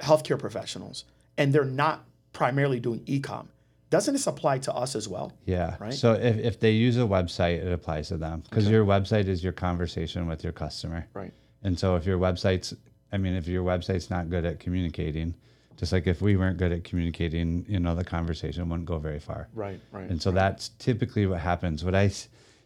healthcare 0.00 0.38
professionals 0.38 1.04
and 1.36 1.52
they're 1.52 1.64
not 1.64 2.04
primarily 2.32 2.80
doing 2.80 3.02
e-com, 3.06 3.48
doesn't 3.90 4.12
this 4.12 4.26
apply 4.26 4.58
to 4.58 4.74
us 4.74 4.94
as 4.94 5.08
well? 5.08 5.32
Yeah. 5.46 5.76
Right? 5.80 5.94
So 5.94 6.12
if, 6.12 6.36
if 6.38 6.60
they 6.60 6.72
use 6.72 6.96
a 6.96 7.00
website, 7.00 7.64
it 7.64 7.72
applies 7.72 8.08
to 8.08 8.16
them 8.16 8.42
because 8.48 8.68
your 8.68 8.84
website 8.84 9.28
is 9.28 9.42
your 9.42 9.52
conversation 9.52 10.26
with 10.26 10.44
your 10.44 10.52
customer. 10.52 11.06
Right. 11.14 11.32
And 11.62 11.78
so 11.78 11.96
if 11.96 12.04
your 12.04 12.18
website's, 12.18 12.74
I 13.12 13.16
mean, 13.16 13.34
if 13.34 13.48
your 13.48 13.64
website's 13.64 14.10
not 14.10 14.28
good 14.28 14.44
at 14.44 14.60
communicating, 14.60 15.34
just 15.76 15.92
like 15.92 16.06
if 16.06 16.20
we 16.20 16.36
weren't 16.36 16.58
good 16.58 16.72
at 16.72 16.84
communicating, 16.84 17.64
you 17.68 17.78
know, 17.78 17.94
the 17.94 18.04
conversation 18.04 18.68
wouldn't 18.68 18.86
go 18.86 18.98
very 18.98 19.20
far. 19.20 19.48
Right, 19.54 19.80
right. 19.92 20.10
And 20.10 20.20
so 20.20 20.30
that's 20.30 20.70
typically 20.80 21.26
what 21.26 21.40
happens. 21.40 21.84
what 21.84 21.94
i 21.94 22.10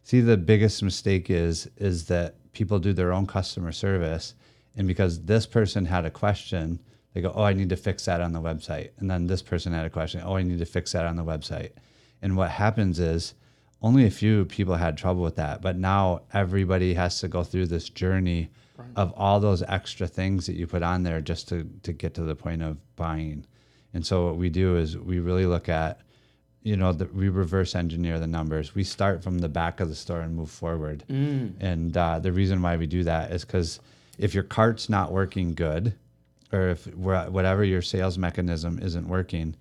see 0.05 0.21
the 0.21 0.37
biggest 0.37 0.83
mistake 0.83 1.31
is 1.31 1.69
is 1.77 2.07
that 2.07 2.35
people 2.53 2.79
do 2.79 2.93
their 2.93 3.13
own 3.13 3.27
customer 3.27 3.71
service, 3.71 4.35
and 4.77 4.89
because 4.89 5.25
this 5.25 5.47
person 5.47 5.85
had 5.85 6.05
a 6.05 6.11
question, 6.11 6.81
they 7.15 7.21
go, 7.21 7.33
"Oh, 7.35 7.43
I 7.43 7.53
need 7.53 7.69
to 7.71 7.77
fix 7.77 8.05
that 8.07 8.21
on 8.21 8.33
the 8.33 8.41
website," 8.41 8.91
and 8.99 9.11
then 9.11 9.27
this 9.27 9.43
person 9.43 9.73
had 9.73 9.87
a 9.87 9.91
question, 9.91 10.23
"Oh, 10.25 10.37
I 10.37 10.43
need 10.43 10.59
to 10.59 10.65
fix 10.65 10.93
that 10.93 11.07
on 11.07 11.17
the 11.17 11.25
website." 11.25 11.73
And 12.21 12.37
what 12.37 12.51
happens 12.51 12.99
is 13.01 13.35
only 13.83 14.07
a 14.07 14.11
few 14.11 14.45
people 14.45 14.77
had 14.77 14.97
trouble 14.97 15.23
with 15.23 15.37
that, 15.37 15.61
but 15.61 15.77
now 15.77 16.23
everybody 16.33 16.95
has 16.95 17.19
to 17.21 17.29
go 17.29 17.43
through 17.43 17.67
this 17.67 17.89
journey 17.89 18.51
of 18.97 19.13
all 19.17 19.41
those 19.41 19.63
extra 19.65 20.07
things 20.07 20.47
that 20.47 20.55
you 20.55 20.67
put 20.67 20.83
on 20.83 21.03
there 21.03 21.21
just 21.21 21.49
to 21.49 21.69
to 21.83 21.93
get 21.93 22.15
to 22.15 22.23
the 22.23 22.35
point 22.37 22.63
of 22.63 22.79
buying. 22.97 23.45
And 23.95 24.07
so 24.07 24.27
what 24.27 24.37
we 24.37 24.49
do 24.49 24.77
is 24.77 24.97
we 24.97 25.19
really 25.21 25.47
look 25.47 25.69
at 25.69 26.01
you 26.65 26.77
know, 26.77 26.93
the, 26.93 27.07
we 27.07 27.29
reverse 27.29 27.75
engineer 27.75 28.21
the 28.21 28.27
numbers. 28.27 28.73
We 28.73 28.85
start 28.85 29.23
from 29.23 29.39
the 29.39 29.49
back 29.49 29.81
of 29.81 29.89
the 29.89 29.97
store 29.97 30.21
and 30.21 30.37
move 30.37 30.51
forward. 30.51 31.03
And 31.61 31.97
uh, 31.97 32.21
the 32.21 32.33
reason 32.33 32.63
why 32.63 32.77
we 32.77 32.87
do 32.87 33.03
that 33.03 33.33
is 33.33 33.45
because 33.45 33.81
if 34.17 34.33
your 34.33 34.45
cart's 34.45 34.89
not 34.89 35.11
working 35.11 35.55
good, 35.55 35.95
or 36.53 36.69
if 36.71 36.87
whatever 36.95 37.65
your 37.65 37.83
sales 37.83 38.19
mechanism 38.19 38.79
isn't 38.83 39.09
working, 39.09 39.57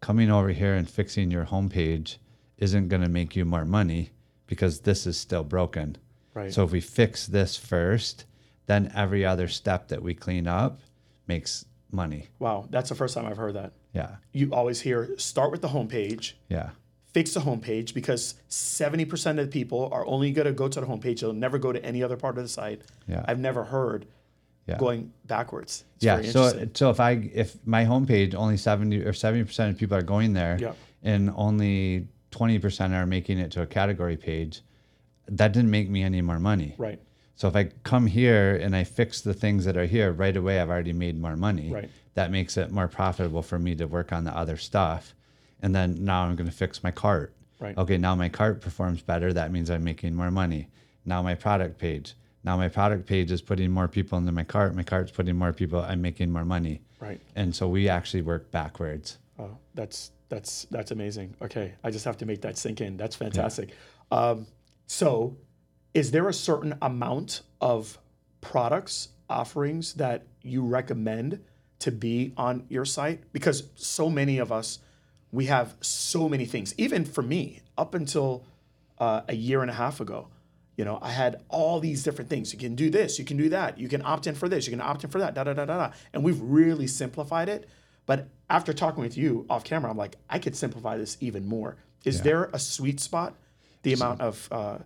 coming 0.00 0.30
over 0.30 0.50
here 0.50 0.74
and 0.74 0.88
fixing 0.88 1.30
your 1.30 1.46
homepage 1.46 2.18
isn't 2.58 2.88
going 2.88 3.02
to 3.02 3.08
make 3.08 3.34
you 3.36 3.44
more 3.44 3.64
money 3.64 4.10
because 4.46 4.80
this 4.80 5.06
is 5.06 5.18
still 5.18 5.44
broken. 5.44 5.96
Right. 6.34 6.52
So 6.52 6.64
if 6.64 6.70
we 6.70 6.80
fix 6.80 7.26
this 7.26 7.56
first, 7.56 8.24
then 8.66 8.92
every 8.94 9.24
other 9.24 9.48
step 9.48 9.88
that 9.88 10.02
we 10.02 10.14
clean 10.14 10.46
up 10.46 10.80
makes 11.26 11.64
money. 11.90 12.28
Wow, 12.38 12.66
that's 12.70 12.88
the 12.90 12.94
first 12.94 13.14
time 13.14 13.26
I've 13.26 13.36
heard 13.36 13.54
that. 13.54 13.72
Yeah. 13.92 14.16
You 14.32 14.52
always 14.52 14.80
hear 14.80 15.16
start 15.18 15.50
with 15.50 15.62
the 15.62 15.68
homepage, 15.68 16.34
Yeah. 16.48 16.70
fix 17.12 17.34
the 17.34 17.40
homepage 17.40 17.94
because 17.94 18.34
70% 18.48 19.30
of 19.40 19.46
the 19.46 19.50
people 19.50 19.88
are 19.92 20.06
only 20.06 20.30
going 20.30 20.46
to 20.46 20.52
go 20.52 20.68
to 20.68 20.80
the 20.80 20.86
homepage. 20.86 21.20
They'll 21.20 21.32
never 21.32 21.58
go 21.58 21.72
to 21.72 21.84
any 21.84 22.02
other 22.02 22.16
part 22.16 22.36
of 22.36 22.44
the 22.44 22.48
site. 22.48 22.82
Yeah. 23.08 23.24
I've 23.26 23.40
never 23.40 23.64
heard 23.64 24.06
Yeah. 24.68 24.76
going 24.76 25.12
backwards. 25.24 25.84
It's 25.96 26.04
yeah. 26.04 26.22
So 26.22 26.68
so 26.74 26.90
if 26.90 27.00
I 27.00 27.12
if 27.32 27.56
my 27.66 27.84
homepage 27.84 28.34
only 28.34 28.56
seventy 28.58 29.02
or 29.02 29.12
seventy 29.12 29.44
percent 29.44 29.72
of 29.72 29.78
people 29.78 29.96
are 29.96 30.02
going 30.02 30.34
there, 30.34 30.58
Yeah. 30.60 30.72
and 31.02 31.32
only 31.34 32.06
twenty 32.30 32.58
percent 32.58 32.92
are 32.92 33.06
making 33.06 33.38
it 33.38 33.50
to 33.52 33.62
a 33.62 33.66
category 33.66 34.16
page, 34.16 34.60
that 35.28 35.52
didn't 35.52 35.70
make 35.70 35.88
me 35.88 36.02
any 36.02 36.20
more 36.20 36.38
money. 36.38 36.74
Right. 36.76 37.00
So 37.36 37.48
if 37.48 37.56
I 37.56 37.70
come 37.84 38.06
here 38.06 38.56
and 38.56 38.74
I 38.76 38.84
fix 38.84 39.20
the 39.22 39.32
things 39.32 39.64
that 39.64 39.76
are 39.76 39.86
here 39.86 40.12
right 40.12 40.36
away, 40.36 40.60
I've 40.60 40.68
already 40.70 40.92
made 40.92 41.18
more 41.20 41.36
money. 41.36 41.70
Right. 41.72 41.88
That 42.14 42.30
makes 42.30 42.56
it 42.56 42.70
more 42.72 42.88
profitable 42.88 43.42
for 43.42 43.58
me 43.58 43.74
to 43.76 43.86
work 43.86 44.12
on 44.12 44.24
the 44.24 44.36
other 44.36 44.56
stuff. 44.56 45.14
And 45.62 45.72
then 45.74 46.04
now 46.04 46.22
I'm 46.24 46.34
going 46.36 46.50
to 46.50 46.56
fix 46.56 46.82
my 46.82 46.90
cart. 46.90 47.32
Right. 47.60 47.78
Okay, 47.78 47.96
now 47.96 48.14
my 48.16 48.28
cart 48.28 48.60
performs 48.60 49.02
better. 49.02 49.32
That 49.32 49.52
means 49.52 49.70
I'm 49.70 49.84
making 49.84 50.14
more 50.14 50.30
money. 50.32 50.68
Now 51.04 51.22
my 51.22 51.34
product 51.36 51.78
page. 51.78 52.14
Now 52.48 52.56
my 52.56 52.70
product 52.70 53.04
page 53.04 53.30
is 53.30 53.42
putting 53.42 53.70
more 53.70 53.88
people 53.88 54.16
into 54.16 54.32
my 54.32 54.42
cart. 54.42 54.74
My 54.74 54.82
cart's 54.82 55.10
putting 55.10 55.36
more 55.36 55.52
people. 55.52 55.80
I'm 55.80 56.00
making 56.00 56.32
more 56.32 56.46
money. 56.46 56.80
Right. 56.98 57.20
And 57.36 57.54
so 57.54 57.68
we 57.68 57.90
actually 57.90 58.22
work 58.22 58.50
backwards. 58.50 59.18
Oh, 59.38 59.58
that's 59.74 60.12
that's 60.30 60.66
that's 60.70 60.90
amazing. 60.90 61.34
Okay, 61.42 61.74
I 61.84 61.90
just 61.90 62.06
have 62.06 62.16
to 62.16 62.24
make 62.24 62.40
that 62.40 62.56
sink 62.56 62.80
in. 62.80 62.96
That's 62.96 63.16
fantastic. 63.16 63.74
Um, 64.10 64.46
so, 64.86 65.36
is 65.92 66.10
there 66.10 66.26
a 66.26 66.32
certain 66.32 66.74
amount 66.80 67.42
of 67.60 67.98
products 68.40 69.10
offerings 69.28 69.92
that 69.94 70.22
you 70.40 70.62
recommend 70.62 71.44
to 71.80 71.92
be 71.92 72.32
on 72.38 72.64
your 72.70 72.86
site? 72.86 73.30
Because 73.30 73.64
so 73.74 74.08
many 74.08 74.38
of 74.38 74.50
us, 74.50 74.78
we 75.32 75.44
have 75.46 75.74
so 75.82 76.30
many 76.30 76.46
things. 76.46 76.74
Even 76.78 77.04
for 77.04 77.20
me, 77.20 77.60
up 77.76 77.94
until 77.94 78.46
uh, 78.96 79.20
a 79.28 79.34
year 79.34 79.60
and 79.60 79.70
a 79.70 79.74
half 79.74 80.00
ago, 80.00 80.28
you 80.78 80.84
know, 80.84 81.00
I 81.02 81.10
had 81.10 81.42
all 81.48 81.80
these 81.80 82.04
different 82.04 82.30
things. 82.30 82.52
You 82.52 82.58
can 82.58 82.76
do 82.76 82.88
this, 82.88 83.18
you 83.18 83.24
can 83.24 83.36
do 83.36 83.48
that, 83.48 83.78
you 83.78 83.88
can 83.88 84.00
opt 84.02 84.28
in 84.28 84.36
for 84.36 84.48
this, 84.48 84.64
you 84.64 84.70
can 84.70 84.80
opt 84.80 85.02
in 85.02 85.10
for 85.10 85.18
that, 85.18 85.34
da 85.34 85.42
da 85.42 85.52
da 85.52 85.64
da 85.64 85.76
da. 85.76 85.90
And 86.14 86.22
we've 86.22 86.40
really 86.40 86.86
simplified 86.86 87.48
it. 87.48 87.68
But 88.06 88.28
after 88.48 88.72
talking 88.72 89.02
with 89.02 89.18
you 89.18 89.44
off 89.50 89.64
camera, 89.64 89.90
I'm 89.90 89.96
like, 89.96 90.14
I 90.30 90.38
could 90.38 90.56
simplify 90.56 90.96
this 90.96 91.18
even 91.20 91.46
more. 91.46 91.76
Is 92.04 92.22
there 92.22 92.44
a 92.52 92.58
sweet 92.60 93.00
spot, 93.00 93.34
the 93.82 93.92
amount 93.92 94.20
of 94.20 94.48
uh, 94.52 94.78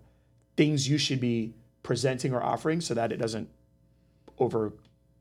things 0.57 0.89
you 0.89 0.97
should 0.97 1.21
be 1.21 1.53
presenting 1.83 2.33
or 2.33 2.43
offering 2.43 2.81
so 2.81 2.95
that 2.95 3.13
it 3.13 3.19
doesn't 3.19 3.49
over 4.39 4.73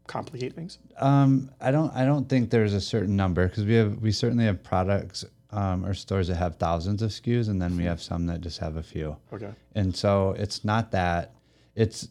complicate 0.07 0.53
things? 0.53 0.79
Um, 0.97 1.51
I 1.59 1.71
don't. 1.71 1.93
I 1.93 2.05
don't 2.05 2.27
think 2.27 2.49
there's 2.49 2.73
a 2.73 2.81
certain 2.81 3.15
number 3.15 3.47
because 3.47 3.65
we 3.65 3.75
have. 3.75 3.97
We 3.97 4.11
certainly 4.11 4.45
have 4.45 4.63
products 4.63 5.25
um, 5.51 5.85
or 5.85 5.93
stores 5.93 6.27
that 6.27 6.35
have 6.35 6.55
thousands 6.55 7.01
of 7.01 7.11
SKUs, 7.11 7.49
and 7.49 7.61
then 7.61 7.75
we 7.75 7.83
have 7.83 8.01
some 8.01 8.25
that 8.27 8.41
just 8.41 8.59
have 8.59 8.75
a 8.75 8.83
few. 8.83 9.17
Okay. 9.33 9.51
And 9.75 9.95
so 9.95 10.35
it's 10.37 10.63
not 10.63 10.91
that. 10.91 11.35
It's 11.75 12.07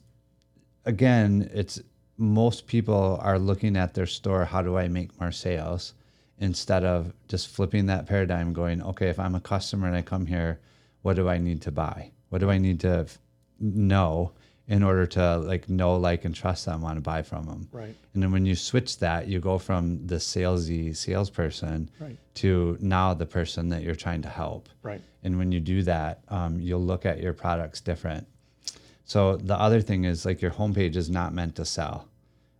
again. 0.84 1.50
It's 1.52 1.80
most 2.16 2.66
people 2.66 3.18
are 3.22 3.38
looking 3.38 3.76
at 3.76 3.94
their 3.94 4.06
store. 4.06 4.44
How 4.44 4.62
do 4.62 4.76
I 4.76 4.88
make 4.88 5.18
more 5.20 5.32
sales? 5.32 5.94
Instead 6.38 6.84
of 6.84 7.12
just 7.28 7.48
flipping 7.48 7.86
that 7.86 8.06
paradigm, 8.06 8.54
going, 8.54 8.82
okay, 8.82 9.08
if 9.08 9.18
I'm 9.18 9.34
a 9.34 9.40
customer 9.40 9.86
and 9.86 9.96
I 9.96 10.00
come 10.00 10.24
here, 10.24 10.58
what 11.02 11.16
do 11.16 11.28
I 11.28 11.38
need 11.38 11.60
to 11.62 11.70
buy? 11.70 12.12
What 12.30 12.38
do 12.38 12.50
I 12.50 12.56
need 12.56 12.80
to 12.80 13.00
f- 13.00 13.18
know 13.58 14.32
in 14.70 14.84
order 14.84 15.04
to 15.04 15.36
like 15.38 15.68
know, 15.68 15.96
like, 15.96 16.24
and 16.24 16.32
trust 16.32 16.64
them, 16.64 16.80
want 16.80 16.96
to 16.96 17.00
buy 17.00 17.22
from 17.22 17.44
them? 17.44 17.68
Right. 17.72 17.92
And 18.14 18.22
then 18.22 18.30
when 18.30 18.46
you 18.46 18.54
switch 18.54 18.98
that, 19.00 19.26
you 19.26 19.40
go 19.40 19.58
from 19.58 20.06
the 20.06 20.14
salesy 20.14 20.96
salesperson 20.96 21.90
Right. 21.98 22.16
to 22.34 22.78
now 22.80 23.12
the 23.12 23.26
person 23.26 23.68
that 23.70 23.82
you're 23.82 23.96
trying 23.96 24.22
to 24.22 24.28
help. 24.28 24.68
Right. 24.82 25.02
And 25.24 25.38
when 25.38 25.50
you 25.50 25.58
do 25.58 25.82
that, 25.82 26.22
um, 26.28 26.60
you'll 26.60 26.84
look 26.84 27.04
at 27.04 27.20
your 27.20 27.32
products 27.32 27.80
different. 27.80 28.28
So 29.04 29.36
the 29.36 29.56
other 29.60 29.80
thing 29.80 30.04
is 30.04 30.24
like 30.24 30.40
your 30.40 30.52
homepage 30.52 30.94
is 30.94 31.10
not 31.10 31.34
meant 31.34 31.56
to 31.56 31.64
sell. 31.64 32.06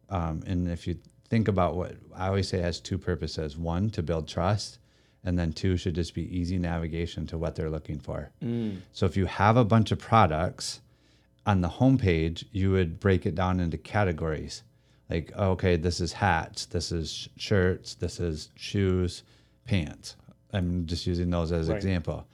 Um, 0.09 0.43
and 0.49 0.69
if 0.69 0.89
you 0.89 0.99
think 1.29 1.47
about 1.47 1.77
what 1.77 1.95
I 2.17 2.27
always 2.27 2.49
say 2.49 2.59
it 2.59 2.65
has 2.65 2.81
two 2.81 2.99
purposes 2.99 3.57
one, 3.57 3.89
to 3.91 4.03
build 4.03 4.27
trust, 4.27 4.81
and 5.23 5.39
then 5.39 5.53
two, 5.53 5.77
should 5.77 5.95
just 5.95 6.13
be 6.13 6.37
easy 6.37 6.59
navigation 6.59 7.25
to 7.29 7.39
what 7.39 7.55
they're 7.55 7.71
looking 7.71 8.01
for. 8.01 8.33
So 8.93 9.07
if 9.07 9.17
you 9.17 9.27
have 9.27 9.57
a 9.57 9.65
bunch 9.65 9.93
of 9.93 10.01
products 10.01 10.81
on 11.47 11.61
the 11.61 11.69
homepage, 11.69 12.45
you 12.53 12.71
would 12.71 13.01
break 13.01 13.27
it 13.27 13.35
down 13.35 13.61
into 13.61 13.79
categories. 13.79 14.63
Like, 15.09 15.33
okay, 15.37 15.77
this 15.77 16.01
is 16.01 16.13
hats, 16.13 16.67
this 16.67 16.93
is 16.93 17.11
sh- 17.11 17.29
shirts, 17.37 17.95
this 17.95 18.21
is 18.21 18.51
shoes, 18.55 19.23
pants. 19.65 20.17
I'm 20.53 20.87
just 20.87 21.07
using 21.07 21.31
those 21.31 21.51
as 21.53 21.69
Right. 21.69 21.77
example. 21.77 22.27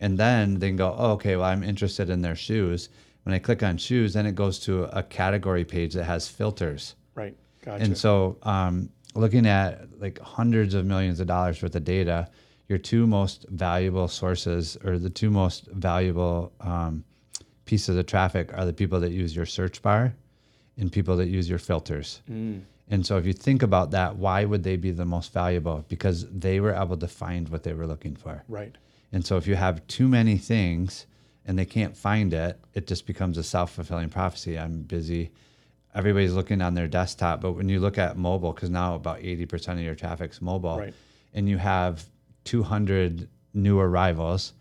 And 0.00 0.18
then 0.18 0.58
they 0.58 0.68
can 0.68 0.76
go, 0.76 0.94
oh, 0.98 1.12
okay, 1.12 1.36
well, 1.36 1.46
I'm 1.46 1.62
interested 1.62 2.10
in 2.10 2.22
their 2.22 2.34
shoes. 2.34 2.88
When 3.22 3.34
I 3.34 3.38
click 3.38 3.62
on 3.62 3.76
shoes, 3.78 4.12
then 4.14 4.26
it 4.26 4.34
goes 4.34 4.58
to 4.60 4.84
a 4.96 5.02
category 5.02 5.64
page 5.64 5.94
that 5.94 6.04
has 6.04 6.28
filters. 6.28 6.94
Right. 7.14 7.36
Gotcha. 7.62 7.84
And 7.84 7.96
so, 7.96 8.36
um, 8.42 8.90
looking 9.14 9.46
at 9.46 9.88
like 10.00 10.18
hundreds 10.18 10.74
of 10.74 10.84
millions 10.84 11.20
of 11.20 11.28
dollars 11.28 11.62
worth 11.62 11.76
of 11.76 11.84
data, 11.84 12.28
your 12.68 12.78
two 12.78 13.06
most 13.06 13.46
valuable 13.48 14.08
sources 14.08 14.76
or 14.84 14.98
the 14.98 15.10
two 15.10 15.30
most 15.30 15.66
valuable 15.68 16.52
um, 16.60 17.04
pieces 17.64 17.96
of 17.96 18.06
traffic 18.06 18.50
are 18.56 18.64
the 18.64 18.72
people 18.72 19.00
that 19.00 19.12
use 19.12 19.34
your 19.34 19.46
search 19.46 19.80
bar 19.82 20.14
and 20.76 20.90
people 20.92 21.16
that 21.16 21.28
use 21.28 21.48
your 21.48 21.58
filters. 21.58 22.20
Mm. 22.30 22.62
And 22.88 23.06
so, 23.06 23.16
if 23.16 23.24
you 23.26 23.32
think 23.32 23.62
about 23.62 23.92
that, 23.92 24.16
why 24.16 24.44
would 24.44 24.62
they 24.62 24.76
be 24.76 24.90
the 24.90 25.06
most 25.06 25.32
valuable? 25.32 25.84
Because 25.88 26.26
they 26.30 26.60
were 26.60 26.74
able 26.74 26.98
to 26.98 27.08
find 27.08 27.48
what 27.48 27.62
they 27.62 27.72
were 27.72 27.86
looking 27.86 28.14
for. 28.16 28.44
right. 28.48 28.76
And 29.12 29.24
so 29.24 29.36
if 29.36 29.46
you 29.46 29.54
have 29.54 29.86
too 29.86 30.08
many 30.08 30.36
things 30.38 31.06
and 31.46 31.56
they 31.56 31.64
can't 31.64 31.96
find 31.96 32.34
it, 32.34 32.58
it 32.74 32.88
just 32.88 33.06
becomes 33.06 33.38
a 33.38 33.44
self 33.44 33.70
fulfilling 33.72 34.08
prophecy. 34.08 34.58
I'm 34.58 34.82
busy. 34.82 35.30
Everybody's 35.94 36.32
looking 36.34 36.60
on 36.60 36.74
their 36.74 36.88
desktop. 36.88 37.40
But 37.40 37.52
when 37.52 37.68
you 37.68 37.78
look 37.78 37.96
at 37.96 38.16
mobile, 38.16 38.52
because 38.52 38.70
now 38.70 38.96
about 38.96 39.20
80% 39.20 39.74
of 39.74 39.80
your 39.80 39.94
traffic's 39.94 40.42
mobile, 40.42 40.78
Right. 40.80 40.94
and 41.32 41.48
you 41.48 41.58
have 41.58 42.04
200 42.42 43.28
new 43.54 43.78
arrivals, 43.78 44.52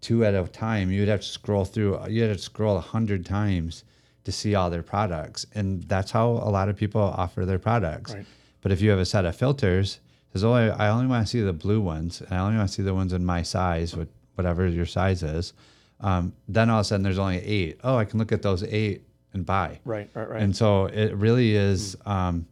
two 0.00 0.24
at 0.24 0.34
a 0.34 0.42
time, 0.48 0.90
you'd 0.90 1.08
have 1.08 1.20
to 1.20 1.26
scroll 1.26 1.64
through, 1.64 1.98
you'd 2.08 2.28
have 2.28 2.36
to 2.36 2.42
scroll 2.42 2.72
a 2.72 2.80
100 2.80 3.24
times 3.26 3.84
to 4.24 4.32
see 4.32 4.54
all 4.54 4.70
their 4.70 4.82
products. 4.82 5.46
And 5.54 5.82
that's 5.84 6.10
how 6.10 6.28
a 6.28 6.50
lot 6.50 6.68
of 6.68 6.76
people 6.76 7.00
offer 7.02 7.44
their 7.46 7.58
products. 7.58 8.14
Right. 8.14 8.26
But 8.62 8.72
if 8.72 8.80
you 8.80 8.90
have 8.90 8.98
a 8.98 9.04
set 9.06 9.24
of 9.24 9.34
filters, 9.36 10.00
says, 10.32 10.44
"Oh, 10.44 10.52
I 10.54 10.88
only 10.88 11.06
want 11.06 11.26
to 11.26 11.30
see 11.30 11.40
the 11.40 11.52
blue 11.52 11.80
ones, 11.80 12.20
and 12.20 12.32
I 12.32 12.38
only 12.38 12.56
want 12.58 12.68
to 12.68 12.74
see 12.74 12.82
the 12.82 12.94
ones 12.94 13.12
in 13.12 13.24
my 13.24 13.42
size, 13.42 13.96
what- 13.96 14.08
whatever 14.36 14.66
your 14.68 14.86
size 14.86 15.22
is." 15.22 15.52
Um, 16.00 16.32
then 16.48 16.70
all 16.70 16.78
of 16.80 16.82
a 16.82 16.84
sudden, 16.84 17.02
there's 17.02 17.18
only 17.18 17.38
eight. 17.38 17.80
Oh, 17.82 17.96
I 17.96 18.04
can 18.04 18.18
look 18.18 18.30
at 18.32 18.42
those 18.42 18.62
eight 18.62 19.02
and 19.34 19.44
buy. 19.44 19.80
Right. 19.84 20.08
Right. 20.14 20.28
Right. 20.30 20.42
And 20.42 20.54
so 20.56 20.86
it 20.86 21.14
really 21.16 21.54
is. 21.56 21.96
Um, 22.06 22.46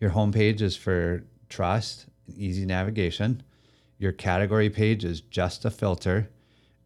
your 0.00 0.10
homepage 0.10 0.60
is 0.60 0.76
for 0.76 1.22
trust, 1.48 2.06
and 2.26 2.36
easy 2.36 2.64
navigation. 2.66 3.42
Your 3.98 4.12
category 4.12 4.70
page 4.70 5.04
is 5.04 5.20
just 5.20 5.64
a 5.64 5.70
filter. 5.70 6.30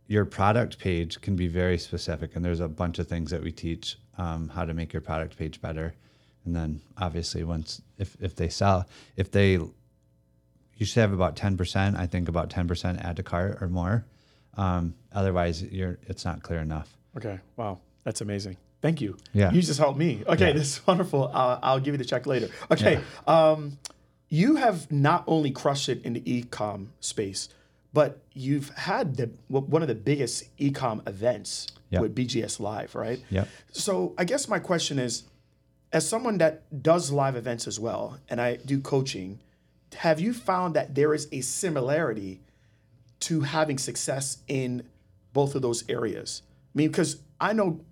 Your 0.06 0.24
product 0.24 0.78
page 0.78 1.20
can 1.20 1.36
be 1.36 1.48
very 1.48 1.78
specific, 1.78 2.34
and 2.34 2.44
there's 2.44 2.60
a 2.60 2.68
bunch 2.68 2.98
of 2.98 3.06
things 3.06 3.30
that 3.30 3.42
we 3.42 3.52
teach 3.52 3.98
um, 4.18 4.48
how 4.48 4.64
to 4.64 4.74
make 4.74 4.92
your 4.92 5.02
product 5.02 5.36
page 5.36 5.60
better. 5.60 5.94
And 6.44 6.56
then 6.56 6.80
obviously, 6.98 7.44
once 7.44 7.80
if 7.98 8.16
if 8.20 8.34
they 8.34 8.48
sell, 8.48 8.86
if 9.16 9.30
they 9.30 9.58
you 10.82 10.86
should 10.86 11.00
have 11.00 11.12
about 11.12 11.36
10%. 11.36 11.96
I 11.96 12.06
think 12.06 12.28
about 12.28 12.50
10% 12.50 13.04
add 13.04 13.16
to 13.16 13.22
cart 13.22 13.58
or 13.60 13.68
more. 13.68 14.04
Um, 14.56 14.94
otherwise, 15.12 15.62
you're 15.62 15.98
it's 16.08 16.24
not 16.24 16.42
clear 16.42 16.58
enough. 16.58 16.96
Okay. 17.16 17.38
Wow. 17.56 17.78
That's 18.02 18.20
amazing. 18.20 18.56
Thank 18.80 19.00
you. 19.00 19.16
Yeah. 19.32 19.52
You 19.52 19.62
just 19.62 19.78
helped 19.78 19.98
me. 19.98 20.24
Okay. 20.26 20.48
Yeah. 20.48 20.52
This 20.54 20.78
is 20.78 20.86
wonderful. 20.86 21.30
Uh, 21.32 21.60
I'll 21.62 21.78
give 21.78 21.94
you 21.94 21.98
the 21.98 22.04
check 22.04 22.26
later. 22.26 22.48
Okay. 22.70 23.00
Um, 23.28 23.78
you 24.32 24.56
have 24.56 24.90
not 24.90 25.24
only 25.26 25.50
crushed 25.50 25.90
it 25.90 26.02
in 26.06 26.14
the 26.14 26.22
e-com 26.24 26.90
space, 27.00 27.50
but 27.92 28.22
you've 28.32 28.70
had 28.70 29.14
the 29.18 29.26
one 29.48 29.82
of 29.82 29.88
the 29.88 29.94
biggest 29.94 30.44
e-com 30.56 31.02
events 31.06 31.66
Yep. 31.90 32.00
with 32.00 32.14
BGS 32.14 32.58
Live, 32.58 32.94
right? 32.94 33.22
Yep. 33.28 33.46
So 33.72 34.14
I 34.16 34.24
guess 34.24 34.48
my 34.48 34.58
question 34.58 34.98
is, 34.98 35.24
as 35.92 36.08
someone 36.08 36.38
that 36.38 36.82
does 36.82 37.12
live 37.12 37.36
events 37.36 37.66
as 37.66 37.78
well, 37.78 38.18
and 38.30 38.40
I 38.40 38.56
do 38.56 38.80
coaching, 38.80 39.38
have 39.96 40.18
you 40.18 40.32
found 40.32 40.72
that 40.76 40.94
there 40.94 41.12
is 41.12 41.28
a 41.30 41.42
similarity 41.42 42.40
to 43.20 43.42
having 43.42 43.76
success 43.76 44.38
in 44.48 44.84
both 45.34 45.54
of 45.54 45.60
those 45.60 45.86
areas? 45.90 46.40
I 46.74 46.78
mean, 46.78 46.88
because 46.88 47.18
I 47.38 47.52
know 47.52 47.84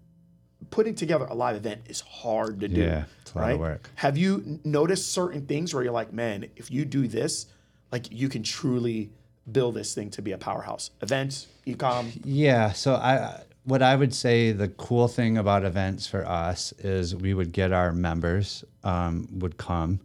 putting 0.71 0.95
together 0.95 1.25
a 1.27 1.35
live 1.35 1.57
event 1.57 1.83
is 1.89 2.01
hard 2.01 2.61
to 2.61 2.69
do. 2.69 2.81
Yeah, 2.81 3.05
it's 3.23 3.33
a 3.35 3.39
lot 3.39 3.53
of 3.53 3.59
work. 3.59 3.91
Have 3.97 4.19
you 4.19 4.61
noticed 4.65 5.13
certain 5.13 5.47
things 5.47 5.73
where 5.73 5.83
you're 5.83 5.93
like, 5.93 6.13
man, 6.13 6.47
if 6.57 6.71
you 6.71 6.85
do 6.85 7.09
this, 7.09 7.47
like 7.91 8.07
you 8.11 8.29
can 8.29 8.43
truly 8.43 9.11
build 9.51 9.75
this 9.75 9.95
thing 9.95 10.11
to 10.11 10.23
be 10.23 10.33
a 10.33 10.39
powerhouse? 10.39 10.91
Events, 11.01 11.47
ecom. 11.67 12.11
Yeah. 12.25 12.73
So 12.73 12.95
I, 12.95 13.41
what 13.65 13.83
I 13.83 13.97
would 13.97 14.15
say, 14.15 14.53
the 14.53 14.69
cool 14.69 15.09
thing 15.09 15.39
about 15.39 15.65
events 15.65 16.07
for 16.07 16.27
us 16.27 16.73
is 16.79 17.15
we 17.15 17.35
would 17.35 17.53
get 17.53 17.73
our 17.73 17.93
members 17.93 18.65
um, 18.85 19.29
would 19.33 19.57
come, 19.57 20.01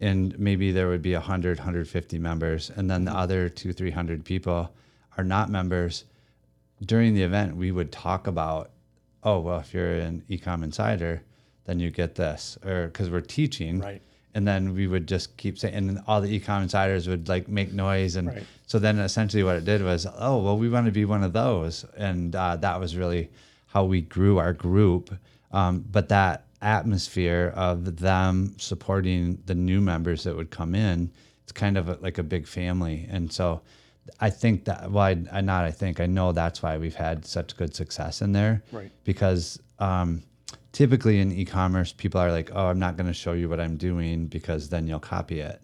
and 0.00 0.38
maybe 0.38 0.72
there 0.72 0.88
would 0.88 1.02
be 1.02 1.12
100, 1.14 1.58
150 1.58 2.18
members, 2.18 2.70
and 2.70 2.90
then 2.90 3.04
the 3.04 3.12
other 3.12 3.48
two, 3.48 3.72
300 3.72 4.24
people 4.24 4.70
are 5.16 5.24
not 5.24 5.50
members. 5.50 6.04
During 6.84 7.14
the 7.14 7.22
event, 7.22 7.56
we 7.56 7.70
would 7.70 7.92
talk 7.92 8.26
about, 8.26 8.70
oh 9.24 9.40
well, 9.40 9.58
if 9.60 9.72
you're 9.74 9.94
an 9.94 10.22
ecom 10.28 10.62
insider, 10.62 11.22
then 11.64 11.80
you 11.80 11.90
get 11.90 12.14
this, 12.14 12.58
or 12.64 12.86
because 12.88 13.08
we're 13.10 13.20
teaching, 13.22 13.80
Right. 13.80 14.02
and 14.34 14.46
then 14.46 14.74
we 14.74 14.86
would 14.86 15.06
just 15.08 15.36
keep 15.36 15.58
saying, 15.58 15.74
and 15.74 16.00
all 16.06 16.20
the 16.20 16.38
ecom 16.38 16.62
insiders 16.62 17.08
would 17.08 17.28
like 17.28 17.48
make 17.48 17.72
noise, 17.72 18.16
and 18.16 18.28
Right. 18.28 18.44
so 18.66 18.78
then 18.78 18.98
essentially 18.98 19.42
what 19.42 19.56
it 19.56 19.64
did 19.64 19.82
was, 19.82 20.06
oh 20.18 20.42
well, 20.42 20.58
we 20.58 20.68
want 20.68 20.86
to 20.86 20.92
be 20.92 21.04
one 21.04 21.22
of 21.24 21.32
those, 21.32 21.84
and 21.96 22.36
uh, 22.36 22.56
that 22.56 22.78
was 22.78 22.96
really 22.96 23.30
how 23.66 23.84
we 23.84 24.02
grew 24.02 24.38
our 24.38 24.52
group. 24.52 25.14
Um, 25.52 25.84
but 25.90 26.08
that 26.08 26.44
atmosphere 26.60 27.52
of 27.56 27.98
them 28.00 28.54
supporting 28.58 29.38
the 29.46 29.54
new 29.54 29.80
members 29.80 30.24
that 30.24 30.36
would 30.36 30.50
come 30.50 30.74
in, 30.74 31.10
it's 31.42 31.52
kind 31.52 31.76
of 31.78 31.88
a, 31.88 31.98
like 32.00 32.18
a 32.18 32.22
big 32.22 32.46
family, 32.46 33.06
and 33.10 33.32
so. 33.32 33.62
I 34.20 34.30
think 34.30 34.64
that 34.66 34.90
well, 34.90 35.04
I, 35.04 35.16
I 35.32 35.40
not 35.40 35.64
I 35.64 35.70
think 35.70 36.00
I 36.00 36.06
know 36.06 36.32
that's 36.32 36.62
why 36.62 36.76
we've 36.78 36.94
had 36.94 37.24
such 37.24 37.56
good 37.56 37.74
success 37.74 38.22
in 38.22 38.32
there, 38.32 38.62
Right. 38.72 38.90
Because 39.04 39.60
um, 39.78 40.22
typically 40.72 41.20
in 41.20 41.32
e-commerce, 41.32 41.92
people 41.92 42.20
are 42.20 42.30
like, 42.30 42.50
"Oh, 42.54 42.66
I'm 42.66 42.78
not 42.78 42.96
going 42.96 43.06
to 43.06 43.14
show 43.14 43.32
you 43.32 43.48
what 43.48 43.60
I'm 43.60 43.76
doing 43.76 44.26
because 44.26 44.68
then 44.68 44.86
you'll 44.86 45.00
copy 45.00 45.40
it." 45.40 45.60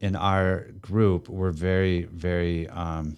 In 0.00 0.16
our 0.16 0.66
group, 0.80 1.28
we're 1.28 1.52
very, 1.52 2.04
very, 2.04 2.68
um, 2.68 3.16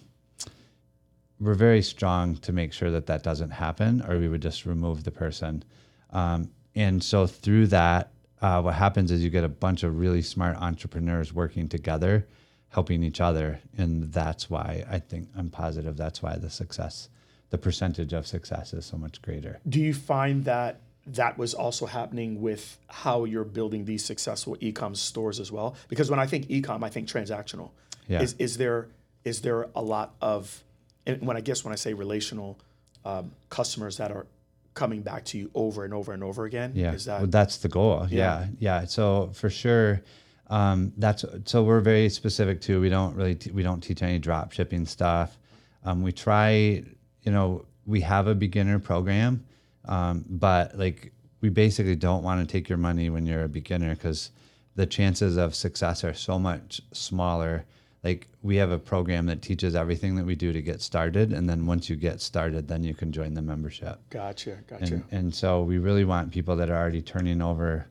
we're 1.39 1.55
very 1.55 1.81
strong 1.81 2.35
to 2.37 2.53
make 2.53 2.73
sure 2.73 2.91
that 2.91 3.07
that 3.07 3.23
doesn't 3.23 3.51
happen, 3.51 4.03
or 4.07 4.19
we 4.19 4.27
would 4.27 4.41
just 4.41 4.65
remove 4.65 5.03
the 5.03 5.11
person. 5.11 5.63
Um, 6.11 6.49
and 6.75 7.03
so 7.03 7.25
through 7.25 7.67
that, 7.67 8.11
uh, 8.41 8.61
what 8.61 8.75
happens 8.75 9.11
is 9.11 9.23
you 9.23 9.29
get 9.29 9.43
a 9.43 9.49
bunch 9.49 9.83
of 9.83 9.97
really 9.97 10.21
smart 10.21 10.57
entrepreneurs 10.57 11.33
working 11.33 11.67
together, 11.67 12.27
helping 12.75 13.03
each 13.03 13.21
other, 13.21 13.61
and 13.77 14.11
that's 14.11 14.49
why 14.49 14.83
I 14.89 14.99
think 14.99 15.29
I'm 15.37 15.49
positive 15.49 15.95
that's 15.95 16.21
why 16.21 16.35
the 16.35 16.49
success, 16.49 17.07
the 17.49 17.57
percentage 17.57 18.11
of 18.11 18.27
success 18.27 18.73
is 18.73 18.85
so 18.85 18.97
much 18.97 19.21
greater. 19.21 19.59
Do 19.67 19.79
you 19.79 19.93
find 19.93 20.43
that 20.43 20.81
that 21.07 21.37
was 21.37 21.53
also 21.53 21.85
happening 21.85 22.41
with 22.41 22.77
how 22.89 23.23
you're 23.23 23.45
building 23.45 23.85
these 23.85 24.03
successful 24.03 24.57
ecom 24.57 24.93
stores 24.97 25.39
as 25.39 25.53
well? 25.53 25.77
Because 25.87 26.11
when 26.11 26.19
I 26.19 26.25
think 26.25 26.47
ecom, 26.49 26.83
I 26.83 26.89
think 26.89 27.07
transactional. 27.07 27.69
Yeah. 28.09 28.21
Is 28.21 28.35
is 28.39 28.57
there 28.57 28.87
is 29.23 29.41
there 29.41 29.69
a 29.73 29.81
lot 29.81 30.13
of 30.21 30.61
and 31.07 31.21
when 31.25 31.37
I 31.37 31.41
guess 31.41 31.63
when 31.63 31.71
I 31.71 31.77
say 31.77 31.93
relational 31.93 32.59
um, 33.05 33.31
customers 33.49 33.95
that 33.97 34.11
are 34.11 34.25
coming 34.73 35.01
back 35.01 35.23
to 35.25 35.37
you 35.37 35.49
over 35.55 35.85
and 35.85 35.93
over 35.93 36.11
and 36.11 36.23
over 36.23 36.43
again? 36.43 36.73
Yeah, 36.75 36.91
Is 36.91 37.05
that 37.05 37.21
well, 37.21 37.29
that's 37.29 37.57
the 37.57 37.69
goal. 37.69 38.05
Yeah. 38.09 38.47
yeah, 38.59 38.85
So 38.85 39.29
for 39.33 39.49
sure, 39.49 40.01
um, 40.47 40.93
that's 40.97 41.25
so 41.45 41.63
we're 41.63 41.79
very 41.79 42.09
specific 42.09 42.61
too. 42.61 42.79
We 42.79 42.89
don't 42.89 43.15
really 43.15 43.35
t- 43.35 43.51
we 43.51 43.63
don't 43.63 43.81
teach 43.81 44.03
any 44.03 44.19
drop 44.19 44.51
shipping 44.51 44.85
stuff. 44.85 45.37
Um, 45.83 46.03
we 46.03 46.11
try, 46.11 46.83
you 47.23 47.31
know, 47.31 47.65
we 47.85 48.01
have 48.01 48.27
a 48.27 48.35
beginner 48.35 48.79
program, 48.79 49.45
um, 49.85 50.25
but 50.27 50.77
like 50.77 51.11
we 51.41 51.49
basically 51.49 51.95
don't 51.95 52.23
want 52.23 52.47
to 52.47 52.51
take 52.51 52.69
your 52.69 52.77
money 52.77 53.09
when 53.09 53.25
you're 53.25 53.43
a 53.43 53.49
beginner 53.49 53.95
because 53.95 54.31
the 54.75 54.85
chances 54.85 55.37
of 55.37 55.55
success 55.55 56.03
are 56.03 56.13
so 56.13 56.37
much 56.37 56.81
smaller. 56.91 57.65
Like 58.03 58.27
we 58.43 58.55
have 58.57 58.69
a 58.69 58.77
program 58.77 59.25
that 59.27 59.41
teaches 59.41 59.73
everything 59.73 60.15
that 60.15 60.25
we 60.25 60.35
do 60.35 60.53
to 60.53 60.61
get 60.61 60.79
started, 60.79 61.33
and 61.33 61.49
then 61.49 61.65
once 61.65 61.89
you 61.89 61.95
get 61.95 62.21
started, 62.21 62.67
then 62.67 62.83
you 62.83 62.93
can 62.93 63.11
join 63.11 63.33
the 63.33 63.41
membership. 63.41 63.99
gotcha, 64.11 64.59
gotcha. 64.67 64.93
And, 64.93 65.03
and 65.11 65.35
so 65.35 65.63
we 65.63 65.79
really 65.79 66.05
want 66.05 66.31
people 66.31 66.55
that 66.57 66.69
are 66.69 66.77
already 66.77 67.01
turning 67.01 67.41
over 67.41 67.87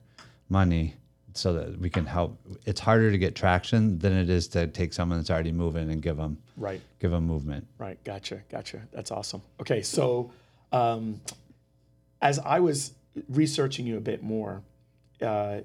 money 0.48 0.94
so 1.34 1.52
that 1.52 1.78
we 1.78 1.90
can 1.90 2.06
help. 2.06 2.38
It's 2.64 2.80
harder 2.80 3.10
to 3.10 3.18
get 3.18 3.34
traction 3.34 3.98
than 3.98 4.12
it 4.12 4.30
is 4.30 4.48
to 4.48 4.68
take 4.68 4.92
someone 4.92 5.18
that's 5.18 5.30
already 5.30 5.52
moving 5.52 5.90
and 5.90 6.00
give 6.00 6.16
them 6.16 6.38
right. 6.56 6.80
give 7.00 7.10
them 7.10 7.26
movement. 7.26 7.66
Right. 7.78 8.02
Gotcha. 8.04 8.42
Gotcha. 8.50 8.80
That's 8.92 9.10
awesome. 9.10 9.42
Okay. 9.60 9.82
So, 9.82 10.32
um, 10.72 11.20
as 12.22 12.38
I 12.38 12.60
was 12.60 12.92
researching 13.28 13.86
you 13.86 13.96
a 13.96 14.00
bit 14.00 14.22
more, 14.22 14.62
uh, 15.20 15.60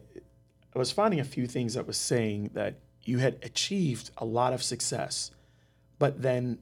I 0.75 0.79
was 0.79 0.91
finding 0.91 1.19
a 1.19 1.23
few 1.23 1.47
things 1.47 1.75
that 1.75 1.88
was 1.88 1.97
saying 1.97 2.51
that 2.53 2.75
you 3.03 3.19
had 3.19 3.38
achieved 3.43 4.12
a 4.17 4.25
lot 4.25 4.53
of 4.53 4.62
success, 4.62 5.32
but 5.99 6.21
then 6.21 6.60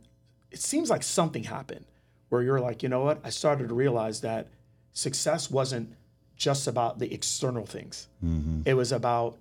it 0.52 0.60
seems 0.60 0.89
like 0.89 1.04
something 1.04 1.43
happened 1.43 1.86
where 2.30 2.41
you're 2.41 2.60
like, 2.60 2.84
you 2.84 2.89
know 2.89 3.04
what? 3.04 3.20
I 3.24 3.30
started 3.30 3.70
to 3.70 3.74
realize 3.74 4.22
that 4.22 4.48
success 4.91 5.50
wasn't 5.50 5.93
just 6.38 6.67
about 6.67 7.00
the 7.00 7.13
external 7.13 7.65
things. 7.65 8.08
It 8.65 8.76
was 8.76 8.91
about 8.91 9.38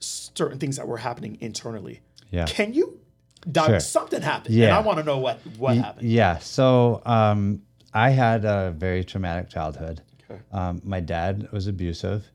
certain 0.00 0.58
things 0.58 0.76
that 0.76 0.86
were 0.88 0.98
happening 0.98 1.38
internally. 1.40 2.00
Yeah. 2.30 2.46
Can 2.46 2.74
you? 2.74 2.98
Sure. 3.54 3.80
Something 3.80 4.20
happened, 4.22 4.54
Yeah. 4.54 4.66
and. 4.68 4.76
I 4.76 4.80
want 4.80 4.98
to 4.98 5.04
know 5.04 5.18
what 5.18 5.38
what 5.56 5.76
happened. 5.76 6.08
Yeah. 6.10 6.38
So 6.38 7.00
um, 7.06 7.62
I 7.94 8.10
had 8.10 8.44
a 8.44 8.72
very 8.76 9.02
traumatic 9.04 9.48
childhood. 9.48 10.02
Okay. 10.30 10.40
Um, 10.52 10.82
my 10.84 11.00
dad 11.00 11.50
was 11.50 11.66
abusive, 11.66 12.28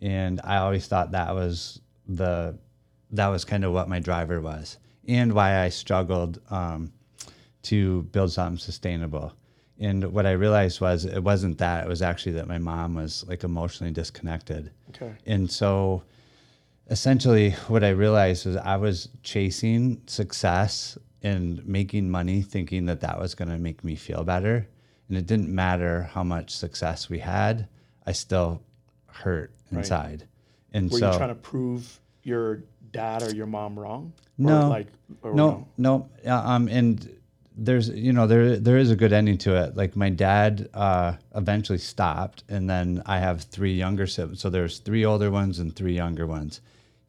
and 0.00 0.40
I 0.44 0.56
always 0.58 0.86
thought 0.86 1.10
that 1.12 1.34
was 1.34 1.80
the 2.06 2.56
that 3.10 3.26
was 3.28 3.44
kind 3.44 3.64
of 3.64 3.72
what 3.72 3.88
my 3.88 3.98
driver 3.98 4.40
was, 4.40 4.78
and 5.08 5.32
why 5.32 5.58
I 5.64 5.68
struggled 5.68 6.40
um, 6.50 6.92
to 7.64 8.02
build 8.04 8.30
something 8.32 8.58
sustainable. 8.58 9.32
And 9.80 10.12
what 10.12 10.26
I 10.26 10.32
realized 10.32 10.80
was 10.80 11.04
it 11.04 11.22
wasn't 11.24 11.58
that; 11.58 11.84
it 11.84 11.88
was 11.88 12.02
actually 12.02 12.32
that 12.32 12.46
my 12.46 12.58
mom 12.58 12.94
was 12.94 13.24
like 13.28 13.42
emotionally 13.44 13.92
disconnected. 13.92 14.70
Okay. 14.90 15.12
And 15.26 15.50
so 15.50 16.04
essentially 16.90 17.50
what 17.68 17.82
I 17.84 17.90
realized 17.90 18.46
was 18.46 18.56
I 18.56 18.76
was 18.76 19.08
chasing 19.22 20.02
success 20.06 20.98
and 21.22 21.64
making 21.66 22.10
money 22.10 22.42
thinking 22.42 22.86
that 22.86 23.00
that 23.00 23.18
was 23.18 23.34
going 23.34 23.48
to 23.48 23.58
make 23.58 23.82
me 23.84 23.94
feel 23.94 24.24
better. 24.24 24.68
And 25.08 25.16
it 25.16 25.26
didn't 25.26 25.48
matter 25.48 26.02
how 26.12 26.22
much 26.24 26.50
success 26.50 27.08
we 27.08 27.18
had, 27.20 27.68
I 28.06 28.12
still 28.12 28.62
hurt 29.06 29.52
inside. 29.70 30.20
Right. 30.20 30.28
And 30.74 30.90
Were 30.90 30.98
so 30.98 31.12
you 31.12 31.16
trying 31.18 31.28
to 31.28 31.34
prove 31.36 32.00
your 32.24 32.62
dad 32.92 33.22
or 33.22 33.34
your 33.34 33.46
mom 33.46 33.78
wrong? 33.78 34.12
Or 34.38 34.44
No. 34.44 34.68
like 34.68 34.88
or 35.22 35.34
no, 35.34 35.68
no. 35.76 36.08
uh, 36.26 36.34
Um, 36.34 36.68
and 36.68 37.08
there's, 37.56 37.88
you 37.90 38.12
know, 38.12 38.26
there 38.26 38.56
there 38.56 38.78
is 38.78 38.90
a 38.90 38.96
good 38.96 39.12
ending 39.12 39.38
to 39.38 39.54
it. 39.56 39.76
Like 39.76 39.96
my 39.96 40.10
dad 40.10 40.68
uh, 40.74 41.14
eventually 41.34 41.78
stopped, 41.78 42.44
and 42.48 42.68
then 42.68 43.02
I 43.06 43.18
have 43.18 43.42
three 43.42 43.74
younger 43.74 44.06
siblings. 44.06 44.40
So 44.40 44.50
there's 44.50 44.78
three 44.78 45.04
older 45.04 45.30
ones 45.30 45.58
and 45.58 45.74
three 45.74 45.94
younger 45.94 46.26
ones. 46.26 46.60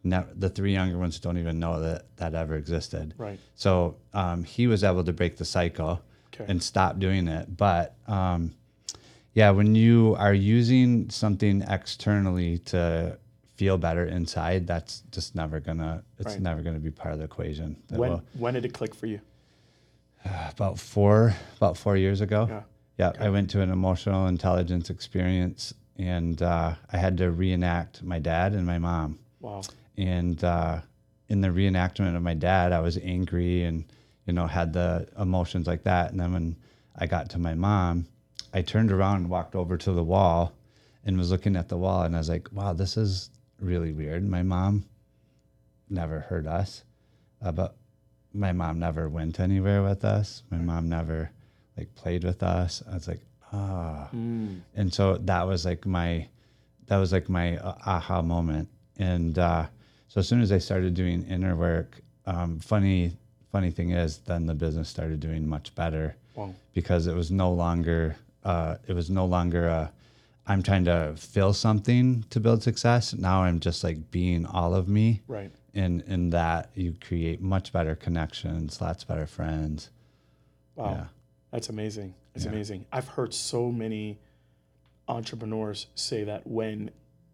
Ne- 0.04 0.26
the 0.36 0.50
three 0.50 0.74
younger 0.74 0.98
ones 0.98 1.20
don't 1.20 1.38
even 1.38 1.60
know 1.60 1.80
that 1.80 2.06
that 2.18 2.36
ever 2.36 2.56
existed. 2.56 3.14
Right. 3.18 3.40
So 3.56 3.96
um, 4.14 4.44
he 4.44 4.68
was 4.68 4.84
able 4.84 5.04
to 5.06 5.14
break 5.14 5.38
the 5.38 5.46
cycle 5.46 6.02
Okay. 6.34 6.46
and 6.50 6.62
stop 6.62 7.00
doing 7.00 7.28
it. 7.28 7.56
But 7.56 7.96
um, 8.08 8.54
yeah, 9.34 9.52
when 9.52 9.76
you 9.76 10.16
are 10.20 10.34
using 10.34 11.10
something 11.10 11.62
externally 11.70 12.58
to 12.60 13.18
feel 13.56 13.78
better 13.78 14.06
inside, 14.06 14.68
that's 14.68 15.04
just 15.12 15.36
never 15.36 15.60
gonna. 15.60 16.04
It's 16.20 16.34
Right. 16.34 16.42
never 16.42 16.62
gonna 16.62 16.80
be 16.80 16.92
part 16.92 17.14
of 17.14 17.20
the 17.20 17.26
equation. 17.26 17.78
That 17.88 18.00
When 18.00 18.10
will- 18.12 18.24
when 18.38 18.56
did 18.56 18.66
it 18.66 18.74
click 18.74 18.94
for 18.94 19.06
you? 19.06 19.22
about 20.52 20.80
four 20.80 21.36
about 21.58 21.78
four 21.78 21.98
years 21.98 22.22
ago. 22.22 22.48
Yeah. 22.50 22.62
Yeah, 22.98 23.12
I 23.20 23.30
went 23.30 23.50
to 23.52 23.62
an 23.62 23.72
emotional 23.72 24.28
intelligence 24.28 24.92
experience, 24.92 25.74
and 25.98 26.40
uh, 26.42 26.76
I 26.92 26.98
had 26.98 27.18
to 27.18 27.32
reenact 27.32 28.04
my 28.04 28.20
dad 28.20 28.54
and 28.54 28.68
my 28.68 28.78
mom. 28.78 29.18
Wow. 29.40 29.62
And 29.98 30.42
uh, 30.44 30.82
in 31.28 31.42
the 31.42 31.48
reenactment 31.48 32.16
of 32.16 32.22
my 32.22 32.36
dad, 32.36 32.72
I 32.72 32.82
was 32.82 33.00
angry 33.00 33.64
and 33.64 33.84
you 34.28 34.34
know 34.34 34.46
had 34.46 34.74
the 34.74 35.08
emotions 35.20 35.66
like 35.66 35.84
that. 35.84 36.12
And 36.12 36.20
then 36.20 36.34
when 36.34 36.56
I 36.96 37.08
got 37.08 37.32
to 37.32 37.40
my 37.40 37.56
mom, 37.56 38.06
I 38.54 38.62
turned 38.62 38.92
around 38.92 39.18
and 39.18 39.30
walked 39.30 39.56
over 39.56 39.76
to 39.78 39.92
the 39.92 40.04
wall, 40.04 40.54
and 41.04 41.18
was 41.18 41.32
looking 41.32 41.56
at 41.56 41.70
the 41.70 41.78
wall, 41.78 42.04
and 42.04 42.16
I 42.16 42.20
was 42.20 42.30
like, 42.30 42.48
"Wow, 42.52 42.74
this 42.74 42.96
is 42.96 43.32
really 43.60 43.92
weird." 43.92 44.24
My 44.24 44.44
mom 44.44 44.86
never 45.90 46.20
hurt 46.20 46.46
us, 46.46 46.84
but 47.42 47.76
my 48.34 48.52
mom 48.52 48.80
never 48.80 49.08
went 49.10 49.40
anywhere 49.40 49.84
with 49.84 50.04
us. 50.04 50.44
My 50.50 50.58
mom 50.58 50.90
never 50.90 51.32
like 51.78 51.94
played 51.96 52.24
with 52.24 52.44
us. 52.44 52.82
I 52.90 52.94
was 52.96 53.08
like, 53.08 53.22
ah. 53.52 54.10
And 54.12 54.92
so 54.94 55.18
that 55.18 55.48
was 55.48 55.66
like 55.66 55.86
my, 55.86 56.28
that 56.88 56.98
was 56.98 57.12
like 57.12 57.30
my 57.30 57.58
uh, 57.58 57.76
aha 57.86 58.22
moment. 58.22 58.70
And 58.98 59.38
uh, 59.38 59.68
so 60.08 60.20
as 60.20 60.28
soon 60.28 60.42
as 60.42 60.52
I 60.52 60.58
started 60.58 60.94
doing 60.94 61.24
inner 61.28 61.56
work, 61.56 62.02
um, 62.26 62.60
funny, 62.60 63.18
funny 63.52 63.72
thing 63.72 63.92
is, 63.92 64.20
then 64.20 64.46
the 64.46 64.54
business 64.54 64.90
started 64.90 65.20
doing 65.20 65.48
much 65.48 65.74
better 65.76 66.16
Wow. 66.36 66.54
because 66.74 67.06
it 67.06 67.16
was 67.16 67.30
no 67.30 67.52
longer, 67.54 68.16
uh, 68.44 68.78
it 68.88 68.94
was 68.94 69.10
no 69.10 69.26
longer 69.26 69.68
a 69.68 69.92
I'm 70.46 70.62
trying 70.62 70.84
to 70.86 71.14
fill 71.16 71.54
something 71.54 72.26
to 72.30 72.40
build 72.42 72.64
success. 72.64 73.14
Now 73.14 73.44
I'm 73.44 73.62
just 73.62 73.82
like 73.82 74.12
being 74.12 74.46
all 74.46 74.74
of 74.76 74.90
me. 74.90 75.22
Right. 75.28 75.52
And 75.74 76.02
in 76.04 76.30
that 76.32 76.70
you 76.76 76.94
create 77.02 77.42
much 77.42 77.74
better 77.74 77.96
connections, 77.96 78.80
lots 78.80 79.04
better 79.04 79.26
friends. 79.26 79.90
Wow. 80.76 80.92
Yeah. 80.92 81.06
That's 81.52 81.70
amazing. 81.70 82.14
It's 82.36 82.46
Yeah. 82.46 82.52
amazing. 82.52 82.86
I've 82.92 83.08
heard 83.08 83.34
so 83.34 83.72
many 83.72 84.20
entrepreneurs 85.08 85.88
say 85.96 86.24
that 86.26 86.46
when 86.48 86.92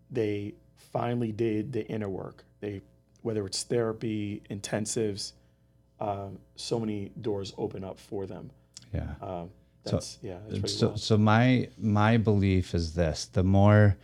they 0.10 0.56
finally 0.78 1.32
did 1.32 1.73
the 1.73 1.86
inner 1.88 2.10
work, 2.10 2.45
they 2.62 2.82
whether 3.21 3.45
it's 3.45 3.63
therapy, 3.63 4.41
intensives, 4.49 5.34
um, 5.99 6.39
so 6.56 6.80
many 6.80 7.12
doors 7.21 7.54
open 7.58 7.84
up 7.84 7.99
for 7.99 8.25
them. 8.25 8.49
Yeah. 8.93 9.15
Um, 9.21 9.49
that's 9.84 10.19
yeah, 10.21 10.38
that's 10.47 10.73
so, 10.73 10.88
wild. 10.88 10.99
so 10.99 11.17
my 11.17 11.69
my 11.78 12.17
belief 12.17 12.73
is 12.73 12.93
this: 12.93 13.25
the 13.25 13.43
more 13.43 13.97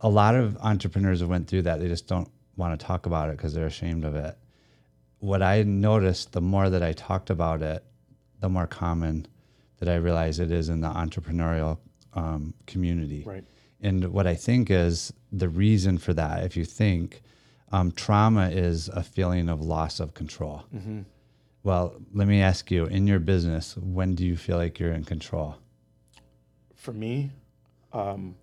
a 0.00 0.08
lot 0.08 0.34
of 0.34 0.56
entrepreneurs 0.58 1.20
have 1.20 1.28
went 1.28 1.48
through 1.48 1.62
that, 1.62 1.80
they 1.80 1.88
just 1.88 2.06
don't 2.06 2.30
want 2.56 2.78
to 2.78 2.86
talk 2.86 3.06
about 3.06 3.28
it 3.28 3.36
because 3.36 3.54
they're 3.54 3.66
ashamed 3.66 4.04
of 4.04 4.14
it. 4.14 4.36
What 5.18 5.42
I 5.42 5.62
noticed, 5.62 6.32
the 6.32 6.40
more 6.40 6.70
that 6.70 6.82
I 6.82 6.92
talked 6.92 7.30
about 7.30 7.62
it, 7.62 7.84
the 8.40 8.48
more 8.48 8.66
common 8.66 9.26
that 9.78 9.88
I 9.88 9.96
realize 9.96 10.40
it 10.40 10.50
is 10.50 10.68
in 10.68 10.80
the 10.80 10.88
entrepreneurial 10.88 11.78
um, 12.14 12.54
community. 12.66 13.24
Right. 13.26 13.44
And 13.80 14.12
what 14.12 14.26
I 14.26 14.34
think 14.34 14.70
is 14.70 15.12
the 15.32 15.48
reason 15.48 15.98
for 15.98 16.14
that, 16.14 16.44
if 16.44 16.56
you 16.56 16.64
think 16.64 17.22
um, 17.72 17.90
trauma 17.92 18.48
is 18.48 18.88
a 18.88 19.02
feeling 19.02 19.48
of 19.48 19.60
loss 19.60 20.00
of 20.00 20.14
control. 20.14 20.64
Mm-hmm. 20.74 21.00
Well, 21.62 21.96
let 22.12 22.28
me 22.28 22.40
ask 22.40 22.70
you 22.70 22.86
in 22.86 23.06
your 23.06 23.18
business, 23.18 23.76
when 23.76 24.14
do 24.14 24.24
you 24.24 24.36
feel 24.36 24.56
like 24.56 24.78
you're 24.78 24.92
in 24.92 25.04
control? 25.04 25.56
For 26.74 26.92
me, 26.92 27.32
um, 27.92 28.36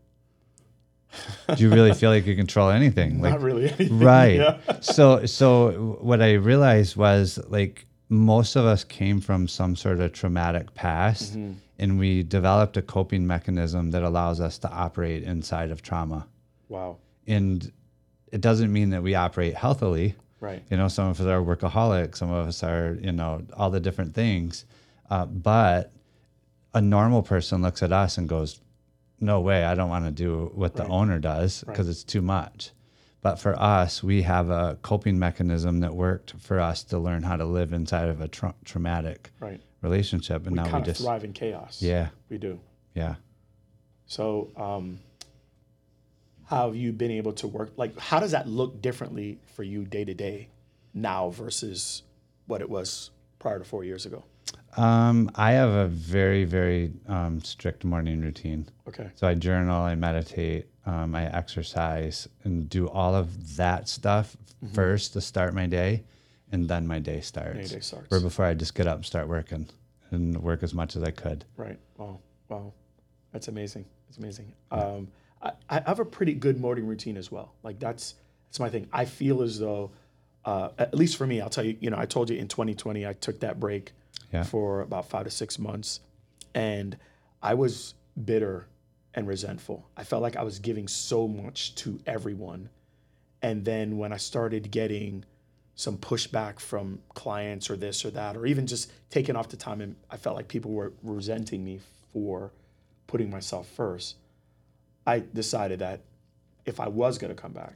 Do 1.56 1.64
you 1.64 1.70
really 1.70 1.94
feel 1.94 2.10
like 2.10 2.26
you 2.26 2.36
control 2.36 2.70
anything? 2.70 3.22
Like, 3.22 3.34
not 3.34 3.42
really. 3.42 3.66
anything. 3.68 4.00
right. 4.14 4.36
Yeah. 4.36 4.58
So, 4.82 5.26
so 5.26 5.98
what 6.02 6.22
I 6.22 6.34
realized 6.34 6.96
was 6.96 7.40
like 7.48 7.86
most 8.10 8.56
of 8.56 8.66
us 8.66 8.84
came 8.84 9.20
from 9.22 9.48
some 9.48 9.76
sort 9.76 10.00
of 10.00 10.14
traumatic 10.14 10.74
past, 10.76 11.34
Mm-hmm. 11.38 11.54
and 11.80 12.00
we 12.00 12.24
developed 12.24 12.78
a 12.78 12.82
coping 12.82 13.26
mechanism 13.26 13.92
that 13.92 14.04
allows 14.04 14.40
us 14.40 14.58
to 14.60 14.70
operate 14.72 15.24
inside 15.24 15.72
of 15.72 15.82
trauma. 15.82 16.28
Wow. 16.70 16.98
And 17.28 17.72
it 18.32 18.42
doesn't 18.42 18.72
mean 18.72 18.90
that 18.92 19.02
we 19.04 19.16
operate 19.16 19.56
healthily. 19.56 20.16
Right. 20.40 20.62
You 20.70 20.78
know, 20.78 20.88
some 20.90 21.08
of 21.08 21.20
us 21.22 21.26
are 21.26 21.42
workaholics, 21.42 22.18
some 22.18 22.30
of 22.32 22.48
us 22.48 22.64
are, 22.64 22.98
you 23.02 23.12
know, 23.14 23.44
all 23.56 23.70
the 23.70 23.80
different 23.80 24.14
things. 24.14 24.66
Uh, 25.10 25.26
but 25.26 25.92
a 26.74 26.82
normal 26.82 27.22
person 27.24 27.62
looks 27.62 27.82
at 27.84 27.92
us 27.94 28.18
and 28.18 28.28
goes, 28.28 28.60
no 29.24 29.42
way, 29.42 29.64
I 29.64 29.74
don't 29.76 29.90
want 29.90 30.06
to 30.06 30.12
do 30.12 30.52
what 30.54 30.76
the 30.76 30.84
Right. 30.84 30.92
owner 30.92 31.20
does 31.20 31.64
because 31.64 31.88
Right. 31.88 31.92
it's 31.92 32.04
too 32.04 32.22
much. 32.22 32.72
But 33.22 33.40
for 33.40 33.58
us, 33.60 34.04
we 34.04 34.24
have 34.24 34.50
a 34.50 34.78
coping 34.82 35.18
mechanism 35.18 35.80
that 35.80 35.96
worked 35.96 36.34
for 36.40 36.60
us 36.60 36.84
to 36.86 37.00
learn 37.00 37.24
how 37.24 37.38
to 37.38 37.46
live 37.46 37.72
inside 37.72 38.10
of 38.10 38.20
a 38.20 38.28
tra- 38.28 38.54
traumatic 38.66 39.32
Right. 39.40 39.62
relationship. 39.82 40.46
And 40.46 40.52
We 40.52 40.62
now 40.64 40.78
we 40.78 40.84
just, 40.84 41.02
thrive 41.02 41.24
in 41.24 41.32
chaos. 41.32 41.82
yeah, 41.82 42.10
We 42.30 42.38
do. 42.38 42.60
yeah. 42.94 43.16
So, 44.06 44.52
um, 44.58 45.00
how 46.46 46.68
have 46.68 46.76
you 46.76 46.92
been 46.92 47.12
able 47.12 47.32
to 47.34 47.48
work? 47.48 47.72
Like, 47.78 47.98
how 47.98 48.20
does 48.20 48.32
that 48.32 48.48
look 48.48 48.82
differently 48.82 49.40
for 49.56 49.64
you 49.64 49.86
day 49.86 50.04
to 50.04 50.14
day 50.14 50.50
now 50.94 51.30
versus 51.30 52.04
what 52.46 52.60
it 52.62 52.70
was 52.70 53.10
prior 53.40 53.58
to 53.58 53.66
four 53.66 53.86
years 53.86 54.06
ago? 54.06 54.26
Um, 54.78 55.30
I 55.36 55.52
have 55.52 55.70
a 55.70 55.88
very, 55.88 56.46
very 56.46 56.92
um, 57.08 57.42
strict 57.42 57.84
morning 57.84 58.22
routine. 58.22 58.68
Okay. 58.88 59.10
So 59.16 59.28
I 59.28 59.36
journal, 59.36 59.82
I 59.82 59.96
meditate, 59.96 60.68
um, 60.86 61.16
I 61.16 61.26
exercise, 61.26 62.28
and 62.44 62.70
do 62.70 62.90
all 62.90 63.16
of 63.16 63.56
that 63.58 63.88
stuff 63.88 64.36
first 64.74 65.14
to 65.14 65.22
start 65.22 65.54
my 65.54 65.66
day, 65.66 66.04
and 66.52 66.68
then 66.68 66.88
my 66.88 67.00
day 67.00 67.20
starts. 67.20 67.58
Day-to-day 67.58 67.82
starts. 67.82 68.08
Or 68.12 68.20
before 68.20 68.46
I 68.46 68.54
just 68.54 68.76
get 68.76 68.88
up 68.88 68.96
and 68.98 69.06
start 69.06 69.28
working, 69.28 69.70
and 70.12 70.38
work 70.42 70.64
as 70.64 70.74
much 70.74 70.96
as 70.96 71.04
I 71.04 71.12
could. 71.12 71.46
Right. 71.58 71.78
Wow. 71.98 72.20
Wow. 72.50 72.74
That's 73.32 73.48
amazing. 73.48 73.86
That's 74.08 74.18
amazing. 74.18 74.54
Um, 74.72 75.08
I, 75.42 75.52
I 75.70 75.82
have 75.86 76.00
a 76.00 76.06
pretty 76.06 76.34
good 76.34 76.60
morning 76.60 76.88
routine 76.88 77.18
as 77.18 77.32
well. 77.32 77.54
Like 77.64 77.80
that's 77.80 78.16
that's 78.48 78.60
my 78.60 78.70
thing. 78.70 78.88
I 78.94 79.06
feel 79.06 79.42
as 79.42 79.60
though, 79.60 79.92
uh, 80.46 80.70
at 80.78 80.94
least 80.94 81.18
for 81.18 81.28
me, 81.28 81.42
I'll 81.42 81.50
tell 81.50 81.66
you. 81.66 81.76
You 81.80 81.90
know, 81.90 81.98
I 81.98 82.06
told 82.06 82.30
you 82.30 82.38
in 82.38 82.48
2020 82.48 83.06
I 83.06 83.14
took 83.14 83.40
that 83.42 83.60
break 83.60 83.92
Yeah. 84.34 84.44
for 84.44 84.82
about 84.82 85.08
five 85.10 85.26
to 85.26 85.32
six 85.32 85.60
months, 85.60 86.00
and 86.54 86.98
I 87.42 87.54
was 87.54 87.94
bitter 88.26 88.68
and 89.14 89.28
resentful. 89.28 89.88
I 89.96 90.04
felt 90.04 90.22
like 90.22 90.36
I 90.36 90.44
was 90.44 90.60
giving 90.60 90.88
so 90.88 91.28
much 91.28 91.76
to 91.76 92.00
everyone, 92.08 92.70
and 93.42 93.64
then 93.64 93.98
when 93.98 94.12
I 94.12 94.18
started 94.18 94.72
getting 94.72 95.24
some 95.76 95.98
pushback 95.98 96.60
from 96.60 97.00
clients 97.14 97.70
or 97.70 97.76
this 97.76 98.06
or 98.06 98.12
that, 98.12 98.38
or 98.38 98.46
even 98.46 98.68
just 98.68 98.92
taking 99.10 99.36
off 99.36 99.50
the 99.50 99.58
time, 99.58 99.82
and 99.82 99.96
I 100.10 100.18
felt 100.18 100.36
like 100.36 100.48
people 100.48 100.72
were 100.72 100.94
resenting 101.02 101.64
me 101.64 101.80
for 102.12 102.52
putting 103.08 103.30
myself 103.30 103.68
first. 103.68 104.18
I 105.06 105.24
decided 105.34 105.80
that 105.80 106.02
if 106.66 106.80
I 106.80 106.88
was 106.88 107.18
going 107.18 107.36
to 107.36 107.42
come 107.42 107.54
back, 107.54 107.76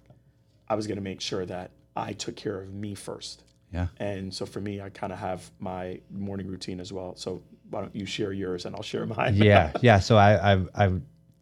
I 0.70 0.76
was 0.76 0.88
going 0.88 0.98
to 0.98 1.04
make 1.04 1.22
sure 1.22 1.46
that 1.46 1.72
I 1.96 2.14
took 2.14 2.36
care 2.36 2.60
of 2.60 2.74
me 2.74 2.94
first. 2.94 3.44
Yeah. 3.74 3.88
And 3.98 4.34
so 4.34 4.46
for 4.46 4.62
me, 4.62 4.82
I 4.82 4.90
kind 4.90 5.12
of 5.12 5.20
have 5.20 5.52
my 5.60 6.00
morning 6.10 6.48
routine 6.48 6.80
as 6.80 6.94
well. 6.94 7.16
So 7.16 7.44
why 7.70 7.82
don't 7.82 7.96
you 7.96 8.06
share 8.06 8.32
yours 8.32 8.66
and 8.66 8.76
I'll 8.76 8.82
share 8.84 9.06
mine? 9.06 9.36
yeah, 9.36 9.72
yeah. 9.82 10.00
So 10.00 10.18
I, 10.18 10.54
I 10.54 10.86
I 10.86 10.92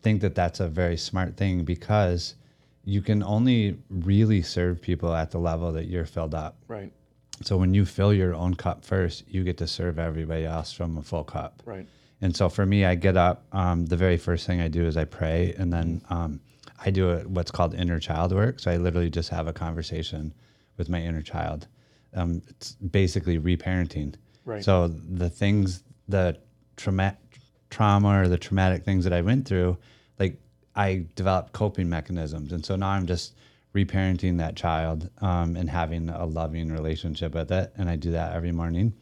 think 0.01 0.21
that 0.21 0.35
that's 0.35 0.59
a 0.59 0.67
very 0.67 0.97
smart 0.97 1.37
thing 1.37 1.63
because 1.63 2.35
you 2.83 3.01
can 3.01 3.23
only 3.23 3.77
really 3.89 4.41
serve 4.41 4.81
people 4.81 5.13
at 5.13 5.31
the 5.31 5.39
level 5.39 5.71
that 5.73 5.85
you're 5.85 6.05
filled 6.05 6.35
up. 6.35 6.57
right. 6.67 6.91
So 7.43 7.57
when 7.57 7.73
you 7.73 7.83
fill 7.83 8.13
your 8.13 8.33
own 8.33 8.53
cup 8.53 8.85
first, 8.85 9.27
you 9.27 9.43
get 9.43 9.57
to 9.57 9.67
serve 9.67 9.99
everybody 9.99 10.45
else 10.45 10.71
from 10.71 10.97
a 10.97 11.01
full 11.01 11.25
cup. 11.25 11.61
Right. 11.65 11.85
And 12.21 12.33
so 12.33 12.47
for 12.47 12.65
me, 12.65 12.85
I 12.85 12.95
get 12.95 13.17
up. 13.17 13.43
Um, 13.51 13.85
the 13.85 13.97
very 13.97 14.15
first 14.15 14.47
thing 14.47 14.61
I 14.61 14.69
do 14.69 14.85
is 14.85 14.95
I 14.95 15.03
pray, 15.03 15.53
and 15.57 15.71
then 15.71 16.01
um, 16.09 16.39
I 16.83 16.91
do 16.91 17.09
a, 17.09 17.19
what's 17.27 17.51
called 17.51 17.75
inner 17.75 17.99
child 17.99 18.31
work. 18.31 18.61
So 18.61 18.71
I 18.71 18.77
literally 18.77 19.09
just 19.09 19.29
have 19.29 19.47
a 19.47 19.53
conversation 19.53 20.33
with 20.77 20.87
my 20.87 21.01
inner 21.01 21.21
child. 21.21 21.67
Um, 22.15 22.41
it's 22.49 22.73
basically 22.73 23.39
reparenting. 23.39 24.15
Right. 24.45 24.63
So 24.63 24.87
the 24.87 25.29
things, 25.29 25.83
the 26.07 26.37
trauma, 26.77 27.17
trauma 27.69 28.21
or 28.21 28.27
the 28.27 28.37
traumatic 28.37 28.83
things 28.83 29.03
that 29.03 29.13
I 29.13 29.21
went 29.21 29.47
through, 29.47 29.77
like 30.19 30.39
I 30.75 31.05
developed 31.15 31.53
coping 31.53 31.89
mechanisms, 31.89 32.51
and 32.51 32.65
so 32.65 32.75
now 32.75 32.89
I'm 32.89 33.05
just 33.05 33.33
reparenting 33.75 34.37
that 34.37 34.55
child 34.55 35.09
um, 35.21 35.57
and 35.57 35.69
having 35.69 36.09
a 36.09 36.25
loving 36.25 36.71
relationship 36.71 37.35
with 37.35 37.51
it. 37.51 37.73
And 37.77 37.89
I 37.89 37.97
do 37.97 38.11
that 38.11 38.33
every 38.33 38.53
morning. 38.53 38.93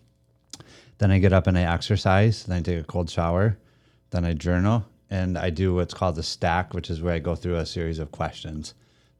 Then 0.98 1.12
I 1.12 1.20
get 1.20 1.32
up 1.32 1.48
and 1.48 1.58
I 1.58 1.62
exercise. 1.62 2.44
Then 2.44 2.58
I 2.58 2.62
take 2.62 2.80
a 2.80 2.84
cold 2.84 3.10
shower. 3.10 3.58
Then 4.10 4.26
I 4.26 4.34
journal 4.34 4.86
and 5.10 5.38
I 5.38 5.52
do 5.52 5.76
what's 5.76 5.94
called 5.94 6.16
the 6.16 6.24
stack, 6.24 6.74
which 6.74 6.90
is 6.90 7.02
where 7.02 7.14
I 7.14 7.20
go 7.20 7.36
through 7.36 7.58
a 7.58 7.66
series 7.66 8.00
of 8.00 8.12
questions 8.12 8.74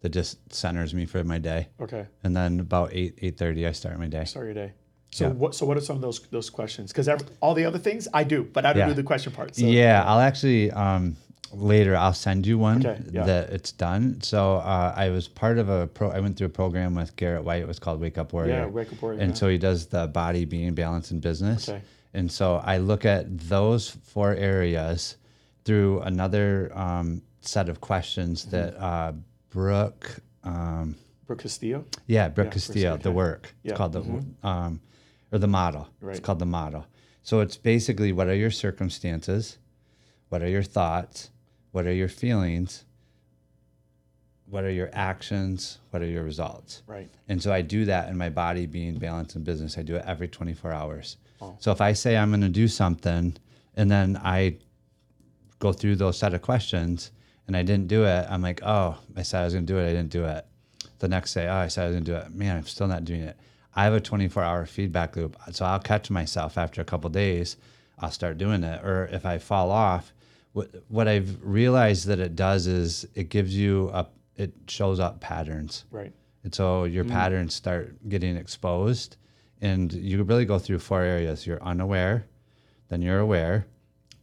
that 0.04 0.10
just 0.10 0.38
centers 0.54 0.94
me 0.94 1.06
for 1.06 1.24
my 1.24 1.40
day. 1.40 1.68
Okay. 1.82 2.06
And 2.24 2.36
then 2.36 2.60
about 2.60 2.90
eight 2.94 3.18
eight 3.22 3.38
thirty, 3.38 3.66
I 3.66 3.72
start 3.72 3.98
my 3.98 4.08
day. 4.08 4.26
Start 4.26 4.46
your 4.46 4.54
day. 4.54 4.74
So 5.12 5.28
Yeah. 5.28 5.34
what? 5.34 5.56
So 5.56 5.66
what 5.66 5.78
are 5.78 5.82
some 5.82 5.96
of 5.96 6.02
those 6.02 6.20
those 6.30 6.50
questions? 6.50 6.92
Because 6.92 7.08
all 7.42 7.54
the 7.54 7.66
other 7.66 7.80
things 7.80 8.08
I 8.14 8.24
do, 8.24 8.44
but 8.44 8.66
I 8.66 8.74
don't 8.74 8.82
Yeah. 8.82 8.88
do 8.90 8.94
the 9.02 9.04
question 9.04 9.32
part. 9.34 9.56
So, 9.56 9.66
yeah, 9.66 10.04
I'll 10.06 10.20
actually 10.20 10.72
um, 10.72 11.16
later 11.54 11.96
I'll 11.96 12.14
send 12.16 12.46
you 12.46 12.58
one 12.58 12.86
Okay, 12.86 13.02
yeah. 13.12 13.24
that 13.26 13.50
it's 13.52 13.72
done. 13.72 14.20
So 14.22 14.58
uh, 14.58 14.94
I 14.96 15.10
was 15.10 15.28
part 15.30 15.58
of 15.58 15.70
a 15.70 15.88
pro. 15.88 16.10
I 16.12 16.20
went 16.20 16.36
through 16.38 16.48
a 16.48 16.58
program 16.62 16.96
with 16.96 17.16
Garrett 17.16 17.44
White. 17.46 17.62
It 17.62 17.68
was 17.68 17.80
called 17.80 18.02
Wake 18.02 18.18
Up 18.18 18.34
Warrior. 18.34 18.54
Yeah, 18.54 18.66
Wake 18.66 18.92
Up 18.92 19.02
Warrior, 19.02 19.22
And 19.22 19.38
so 19.38 19.48
he 19.48 19.58
does 19.58 19.86
the 19.88 20.08
body, 20.08 20.44
being, 20.46 20.74
balance, 20.74 21.12
and 21.12 21.22
business. 21.22 21.70
Okay. 21.70 21.82
And 22.16 22.30
so 22.32 22.56
I 22.64 22.78
look 22.78 23.06
at 23.06 23.26
those 23.50 23.90
four 23.90 24.36
areas 24.36 25.18
through 25.64 26.02
another 26.02 26.72
um, 26.78 27.22
set 27.42 27.70
of 27.70 27.80
questions 27.80 28.46
Mm-hmm. 28.46 28.52
that 28.52 28.84
uh, 28.84 29.12
Brooke. 29.54 30.20
Um, 30.44 30.96
Brooke 31.28 31.42
Castillo. 31.44 31.86
yeah, 32.08 32.28
Brooke 32.28 32.48
Yeah, 32.48 32.52
Castillo, 32.54 32.94
okay. 32.94 33.04
the 33.04 33.12
work. 33.12 33.54
It's 33.64 33.72
Yeah, 33.72 33.78
called 33.78 33.94
the, 33.94 34.26
um, 34.48 34.82
or 35.32 35.38
the 35.40 35.48
model. 35.48 35.88
Right. 36.02 36.18
It's 36.18 36.26
called 36.26 36.40
the 36.40 36.46
model. 36.46 36.86
So 37.22 37.40
it's 37.40 37.56
basically 37.56 38.12
what 38.12 38.28
are 38.28 38.36
your 38.36 38.52
circumstances? 38.52 39.58
What 40.30 40.42
are 40.42 40.50
your 40.50 40.64
thoughts? 40.64 41.30
What 41.72 41.86
are 41.86 41.94
your 41.94 42.10
feelings? 42.10 42.84
What 44.48 44.64
are 44.64 44.72
your 44.72 44.90
actions? 44.92 45.80
What 45.92 46.02
are 46.02 46.08
your 46.08 46.24
results? 46.24 46.82
Right. 46.86 47.10
And 47.30 47.42
so 47.42 47.54
I 47.54 47.62
do 47.62 47.86
that 47.86 48.10
in 48.10 48.18
my 48.18 48.30
body 48.30 48.66
being 48.66 48.98
balanced 48.98 49.36
in 49.36 49.44
business. 49.44 49.78
I 49.78 49.84
do 49.84 49.96
it 49.96 50.04
every 50.06 50.28
24 50.28 50.72
hours. 50.74 51.18
Oh. 51.42 51.56
So 51.60 51.72
if 51.72 51.80
I 51.80 51.94
say 51.94 52.18
I'm 52.18 52.30
going 52.32 52.42
to 52.42 52.50
do 52.50 52.68
something 52.68 53.38
and 53.76 53.90
then 53.90 54.20
I 54.22 54.58
go 55.60 55.72
through 55.72 55.96
those 55.96 56.18
set 56.18 56.34
of 56.34 56.42
questions 56.42 57.12
and 57.48 57.58
I 57.58 57.64
didn't 57.64 57.88
do 57.88 58.06
it, 58.06 58.26
I'm 58.30 58.42
like, 58.42 58.62
oh, 58.64 58.98
I 59.16 59.24
said 59.24 59.42
I 59.42 59.46
was 59.46 59.54
going 59.54 59.66
to 59.66 59.74
do 59.74 59.80
it. 59.80 59.86
I 59.86 59.94
didn't 59.94 60.10
do 60.10 60.26
it. 60.26 60.46
The 61.00 61.08
next 61.08 61.34
day, 61.34 61.48
oh, 61.48 61.56
I 61.56 61.68
said 61.68 61.84
I 61.84 61.88
was 61.88 61.96
going 61.96 62.06
to 62.06 62.12
do 62.12 62.18
it. 62.18 62.34
Man, 62.34 62.58
I'm 62.58 62.66
still 62.66 62.88
not 62.88 63.06
doing 63.06 63.22
it. 63.22 63.38
I 63.76 63.84
have 63.84 63.94
a 63.94 64.00
24 64.00 64.44
hour 64.44 64.66
feedback 64.66 65.16
loop. 65.16 65.38
So 65.52 65.66
I'll 65.66 65.80
catch 65.80 66.10
myself 66.10 66.58
after 66.58 66.82
a 66.82 66.86
couple 66.86 67.10
days. 67.10 67.58
I'll 68.00 68.12
start 68.12 68.38
doing 68.38 68.64
it. 68.64 68.84
Or 68.84 69.10
if 69.12 69.26
I 69.26 69.38
fall 69.38 69.72
off, 69.72 70.14
what 70.54 70.70
what 70.88 71.08
I've 71.08 71.38
realized 71.42 72.08
that 72.08 72.20
it 72.20 72.36
does 72.36 72.68
is 72.68 73.08
it 73.16 73.30
gives 73.30 73.56
you 73.56 73.90
a 73.90 74.08
it 74.36 74.54
shows 74.68 75.00
up 75.00 75.20
patterns. 75.20 75.86
Right. 75.92 76.14
And 76.44 76.54
so 76.54 76.84
your 76.84 77.06
mm. 77.06 77.10
patterns 77.10 77.56
start 77.56 77.96
getting 78.10 78.36
exposed 78.36 79.18
and 79.62 79.92
you 79.94 80.22
really 80.24 80.46
go 80.46 80.60
through 80.60 80.80
four 80.80 81.02
areas. 81.02 81.48
You're 81.48 81.64
unaware, 81.64 82.26
then 82.90 83.02
you're 83.02 83.20
aware, 83.20 83.66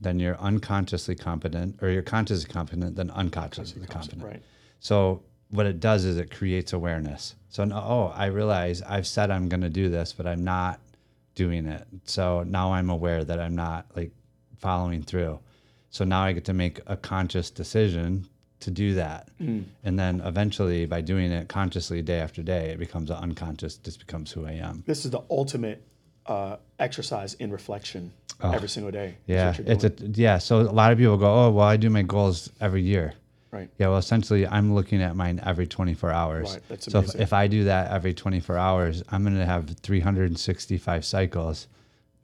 then 0.00 0.18
you're 0.18 0.38
unconsciously 0.38 1.14
competent, 1.14 1.78
or 1.82 1.90
you're 1.90 2.02
consciously 2.02 2.50
competent, 2.50 2.96
then 2.96 3.10
unconsciously 3.10 3.86
competent. 3.86 4.22
Right. 4.22 4.42
So 4.80 5.22
what 5.50 5.66
it 5.66 5.80
does 5.80 6.04
is 6.04 6.16
it 6.16 6.30
creates 6.30 6.72
awareness. 6.72 7.34
So 7.48 7.64
now, 7.64 7.84
oh, 7.86 8.12
I 8.16 8.26
realize 8.26 8.82
I've 8.82 9.06
said 9.06 9.30
I'm 9.30 9.48
going 9.48 9.60
to 9.60 9.68
do 9.68 9.88
this, 9.88 10.12
but 10.12 10.26
I'm 10.26 10.44
not 10.44 10.80
doing 11.34 11.66
it. 11.66 11.86
So 12.04 12.44
now 12.44 12.72
I'm 12.72 12.90
aware 12.90 13.24
that 13.24 13.40
I'm 13.40 13.56
not 13.56 13.86
like 13.94 14.12
following 14.58 15.02
through. 15.02 15.40
So 15.90 16.04
now 16.04 16.22
I 16.22 16.32
get 16.32 16.44
to 16.46 16.54
make 16.54 16.80
a 16.86 16.96
conscious 16.96 17.50
decision 17.50 18.28
to 18.60 18.70
do 18.70 18.94
that. 18.94 19.28
Mm. 19.40 19.64
And 19.84 19.98
then 19.98 20.20
eventually 20.20 20.86
by 20.86 21.00
doing 21.00 21.32
it 21.32 21.48
consciously 21.48 22.02
day 22.02 22.20
after 22.20 22.42
day, 22.42 22.70
it 22.70 22.78
becomes 22.78 23.10
an 23.10 23.16
unconscious, 23.16 23.76
just 23.76 23.98
becomes 23.98 24.30
who 24.30 24.46
I 24.46 24.52
am. 24.52 24.84
This 24.86 25.04
is 25.04 25.10
the 25.10 25.22
ultimate 25.30 25.82
uh, 26.26 26.56
exercise 26.78 27.35
in 27.35 27.50
reflection 27.50 28.12
every 28.42 28.68
single 28.68 28.90
day. 28.92 29.14
Oh. 29.18 29.22
Yeah. 29.26 29.54
It's 29.59 29.85
a, 29.85 29.92
yeah. 30.14 30.38
So 30.38 30.61
a 30.61 30.62
lot 30.62 30.92
of 30.92 30.98
people 30.98 31.16
go, 31.16 31.26
oh, 31.26 31.50
well, 31.50 31.66
I 31.66 31.76
do 31.76 31.90
my 31.90 32.02
goals 32.02 32.50
every 32.61 32.83
year. 32.83 33.14
right. 33.50 33.68
Yeah, 33.78 33.88
well, 33.88 33.98
essentially, 33.98 34.46
I'm 34.46 34.74
looking 34.74 35.02
at 35.02 35.16
mine 35.16 35.40
every 35.44 35.66
24 35.66 36.11
hours. 36.11 36.52
Right, 36.52 36.62
that's 36.68 36.90
so 36.90 37.00
if, 37.00 37.14
if 37.16 37.33
I 37.33 37.46
do 37.46 37.64
that 37.64 37.90
every 37.90 38.14
24 38.14 38.56
hours, 38.56 39.02
I'm 39.11 39.22
going 39.24 39.37
to 39.37 39.46
have 39.46 39.68
365 39.83 41.04
cycles 41.04 41.66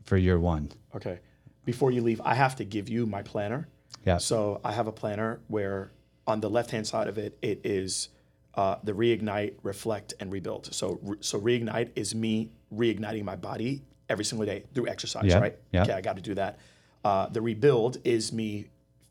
for 0.04 0.16
year 0.16 0.38
one. 0.38 0.70
Okay. 0.94 1.18
Before 1.64 1.90
you 1.90 2.00
leave, 2.00 2.20
I 2.24 2.34
have 2.34 2.56
to 2.56 2.64
give 2.64 2.88
you 2.88 3.06
my 3.06 3.22
planner. 3.22 3.68
Yeah. 4.04 4.18
So 4.18 4.60
I 4.64 4.72
have 4.72 4.86
a 4.86 4.92
planner 4.92 5.40
where 5.48 5.90
on 6.26 6.40
the 6.40 6.48
left 6.48 6.70
hand 6.70 6.86
side 6.86 7.08
of 7.08 7.18
it, 7.18 7.36
it 7.42 7.60
is 7.64 8.08
uh, 8.54 8.76
the 8.84 8.92
reignite, 8.92 9.54
reflect, 9.62 10.14
and 10.20 10.32
rebuild. 10.32 10.72
So 10.72 10.98
re- 11.02 11.16
so 11.20 11.40
reignite 11.40 11.90
is 11.96 12.14
me 12.14 12.50
reigniting 12.74 13.24
my 13.24 13.36
body 13.36 13.82
every 14.08 14.24
single 14.24 14.46
day 14.46 14.64
through 14.74 14.88
exercise, 14.88 15.24
Yeah, 15.26 15.38
right? 15.38 15.58
yeah. 15.72 15.82
Okay, 15.82 15.92
I 15.92 16.00
got 16.00 16.16
to 16.16 16.22
do 16.22 16.34
that. 16.34 16.58
Uh, 17.04 17.28
the 17.28 17.40
rebuild 17.40 17.98
is 18.04 18.32
me 18.32 18.66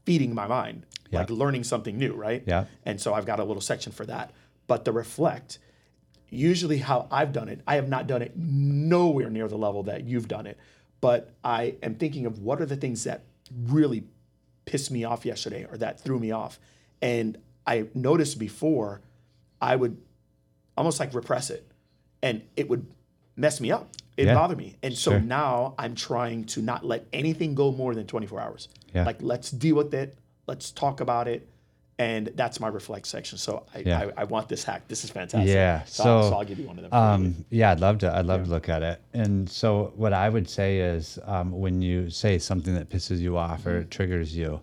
feeding 0.06 0.34
my 0.34 0.48
mind, 0.48 0.86
Yeah. 1.12 1.20
like 1.20 1.30
learning 1.30 1.64
something 1.64 1.98
new, 1.98 2.14
right? 2.14 2.44
Yeah. 2.46 2.66
And 2.86 3.00
so 3.00 3.14
I've 3.14 3.26
got 3.26 3.40
a 3.40 3.44
little 3.44 3.62
section 3.62 3.92
for 3.92 4.06
that. 4.06 4.32
But 4.68 4.86
the 4.86 4.92
reflect, 4.92 5.60
usually 6.30 6.80
how 6.80 7.08
I've 7.12 7.32
done 7.34 7.50
it, 7.50 7.62
I 7.68 7.76
have 7.76 7.88
not 7.88 8.08
done 8.08 8.22
it 8.22 8.34
nowhere 8.36 9.30
near 9.30 9.48
the 9.48 9.58
level 9.58 9.84
that 9.84 10.04
you've 10.06 10.28
done 10.28 10.48
it. 10.48 10.58
But 11.02 11.34
I 11.44 11.76
am 11.84 11.96
thinking 11.96 12.26
of 12.26 12.40
what 12.40 12.62
are 12.62 12.66
the 12.66 12.76
things 12.78 13.04
that 13.04 13.24
really 13.68 14.04
pissed 14.66 14.90
me 14.92 15.04
off 15.04 15.26
yesterday 15.26 15.66
or 15.70 15.78
that 15.78 16.00
threw 16.00 16.20
me 16.20 16.32
off. 16.32 16.60
And 17.02 17.38
I 17.68 17.86
noticed 17.94 18.40
before 18.40 19.02
I 19.62 19.76
would 19.76 19.98
almost 20.78 21.00
like 21.00 21.14
repress 21.14 21.50
it 21.50 21.66
and 22.22 22.42
it 22.58 22.70
would 22.70 22.88
mess 23.36 23.60
me 23.62 23.72
up. 23.72 23.90
It 24.18 24.26
Yeah. 24.28 24.34
bothered 24.36 24.58
me. 24.58 24.78
And 24.82 24.94
so 24.98 25.12
Sure. 25.12 25.20
now 25.20 25.74
I'm 25.78 25.94
trying 25.96 26.46
to 26.46 26.62
not 26.62 26.86
let 26.86 27.06
anything 27.12 27.54
go 27.56 27.72
more 27.72 27.94
than 27.94 28.08
24 28.08 28.40
hours. 28.40 28.70
Yeah. 28.94 29.06
Like 29.06 29.22
let's 29.22 29.52
deal 29.52 29.76
with 29.76 29.94
it. 29.94 30.18
Let's 30.48 30.72
talk 30.72 31.02
about 31.02 31.28
it. 31.28 31.48
And 31.98 32.28
that's 32.36 32.60
my 32.60 32.68
reflect 32.68 33.08
section. 33.08 33.38
So 33.38 33.66
I, 33.74 33.80
Yeah. 33.80 34.10
I, 34.18 34.22
I 34.22 34.24
want 34.26 34.50
this 34.50 34.64
hack. 34.66 34.88
This 34.90 35.04
is 35.06 35.10
fantastic. 35.10 35.54
Yeah, 35.54 35.84
So, 35.86 36.04
I'll- 36.04 36.24
so, 36.24 36.30
so 36.30 36.36
I'll 36.38 36.44
give 36.46 36.60
you 36.60 36.68
one 36.68 36.78
of 36.78 36.84
them. 36.84 36.94
Um, 36.94 37.46
yeah, 37.50 37.72
I'd 37.72 37.80
love 37.80 37.98
to. 38.00 38.14
I'd 38.14 38.26
love 38.26 38.44
to 38.46 38.50
look 38.50 38.68
at 38.68 38.84
it. 38.84 39.02
And 39.14 39.50
so, 39.50 39.94
what 39.96 40.12
I 40.12 40.28
would 40.28 40.50
say 40.50 40.80
is, 40.80 41.18
um, 41.24 41.52
when 41.54 41.82
you 41.82 42.10
say 42.10 42.38
something 42.38 42.74
that 42.76 42.90
pisses 42.90 43.20
you 43.20 43.38
off 43.38 43.66
or 43.66 43.80
Mm-hmm. 43.82 43.90
triggers 43.90 44.36
you, 44.36 44.60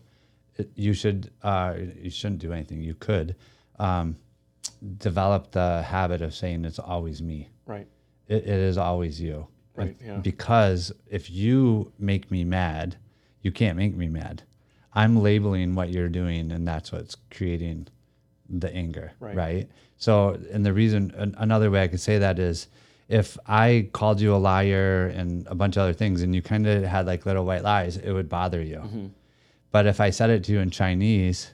it, 0.57 0.71
you 0.75 0.93
should. 0.93 1.31
Uh, 1.43 1.75
you 2.03 2.11
shouldn't 2.11 2.41
do 2.41 2.53
anything. 2.53 2.83
You 2.83 2.95
could 2.95 3.35
um, 3.79 4.17
develop 4.99 5.53
the 5.53 5.83
habit 5.83 6.21
of 6.23 6.35
saying 6.35 6.65
it's 6.67 6.79
always 6.79 7.23
me. 7.23 7.49
right. 7.67 7.87
It, 8.29 8.45
it 8.45 8.49
is 8.49 8.79
always 8.79 9.21
you. 9.21 9.47
Right, 9.75 9.97
yeah. 10.05 10.19
Because 10.19 10.93
if 11.11 11.31
you 11.31 11.93
make 11.99 12.31
me 12.31 12.45
mad, 12.45 12.97
you 13.43 13.53
can't 13.53 13.77
make 13.77 13.97
me 13.97 14.09
mad. 14.09 14.43
I'm 14.95 15.23
labeling 15.23 15.75
what 15.75 15.91
you're 15.91 16.09
doing, 16.09 16.53
and 16.53 16.69
that's 16.69 16.93
what's 16.93 17.17
creating 17.31 17.89
the 18.49 18.73
anger. 18.75 19.13
Right. 19.19 19.35
Right. 19.35 19.71
So, 19.97 20.39
and 20.53 20.67
the 20.67 20.73
reason, 20.73 21.13
an, 21.17 21.35
another 21.39 21.71
way 21.71 21.83
I 21.83 21.89
could 21.89 22.01
say 22.01 22.19
that 22.19 22.39
is 22.39 22.69
if 23.09 23.39
I 23.47 23.89
called 23.93 24.21
you 24.21 24.35
a 24.35 24.37
liar 24.37 25.07
and 25.09 25.47
a 25.47 25.55
bunch 25.55 25.77
of 25.77 25.83
other 25.83 25.93
things, 25.95 26.23
and 26.23 26.35
you 26.35 26.43
kind 26.43 26.67
of 26.67 26.83
had 26.85 27.07
like 27.07 27.25
little 27.25 27.45
white 27.45 27.63
lies, 27.63 27.97
it 27.97 28.13
would 28.13 28.29
bother 28.29 28.61
you. 28.61 28.77
Mm-hmm. 28.77 29.07
But 29.71 29.87
if 29.87 30.01
I 30.01 30.11
said 30.11 30.29
it 30.29 30.45
to 30.45 30.53
you 30.53 30.61
in 30.61 30.71
Chinese, 30.71 31.53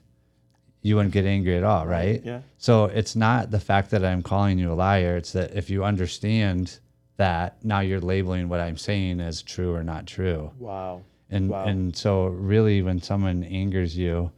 you 0.82 0.94
wouldn't 0.96 1.12
get 1.12 1.24
angry 1.24 1.56
at 1.56 1.64
all, 1.64 1.86
right? 1.86 2.22
yeah. 2.24 2.40
So 2.58 2.84
it's 2.86 3.16
not 3.16 3.50
the 3.50 3.60
fact 3.60 3.90
that 3.90 4.04
I'm 4.04 4.22
calling 4.22 4.58
you 4.58 4.72
a 4.72 4.74
liar. 4.74 5.16
It's 5.16 5.32
that 5.32 5.54
if 5.56 5.70
you 5.70 5.84
understand 5.84 6.78
that, 7.16 7.64
now 7.64 7.80
you're 7.80 8.00
labeling 8.00 8.48
what 8.48 8.60
I'm 8.60 8.76
saying 8.76 9.20
as 9.20 9.42
true 9.42 9.74
or 9.74 9.82
not 9.82 10.06
true. 10.06 10.52
Wow. 10.58 11.02
And 11.30 11.50
Wow. 11.50 11.64
and 11.66 11.94
so 11.96 12.26
really, 12.26 12.80
when 12.82 13.02
someone 13.02 13.42
angers 13.44 13.96
you, 13.98 14.30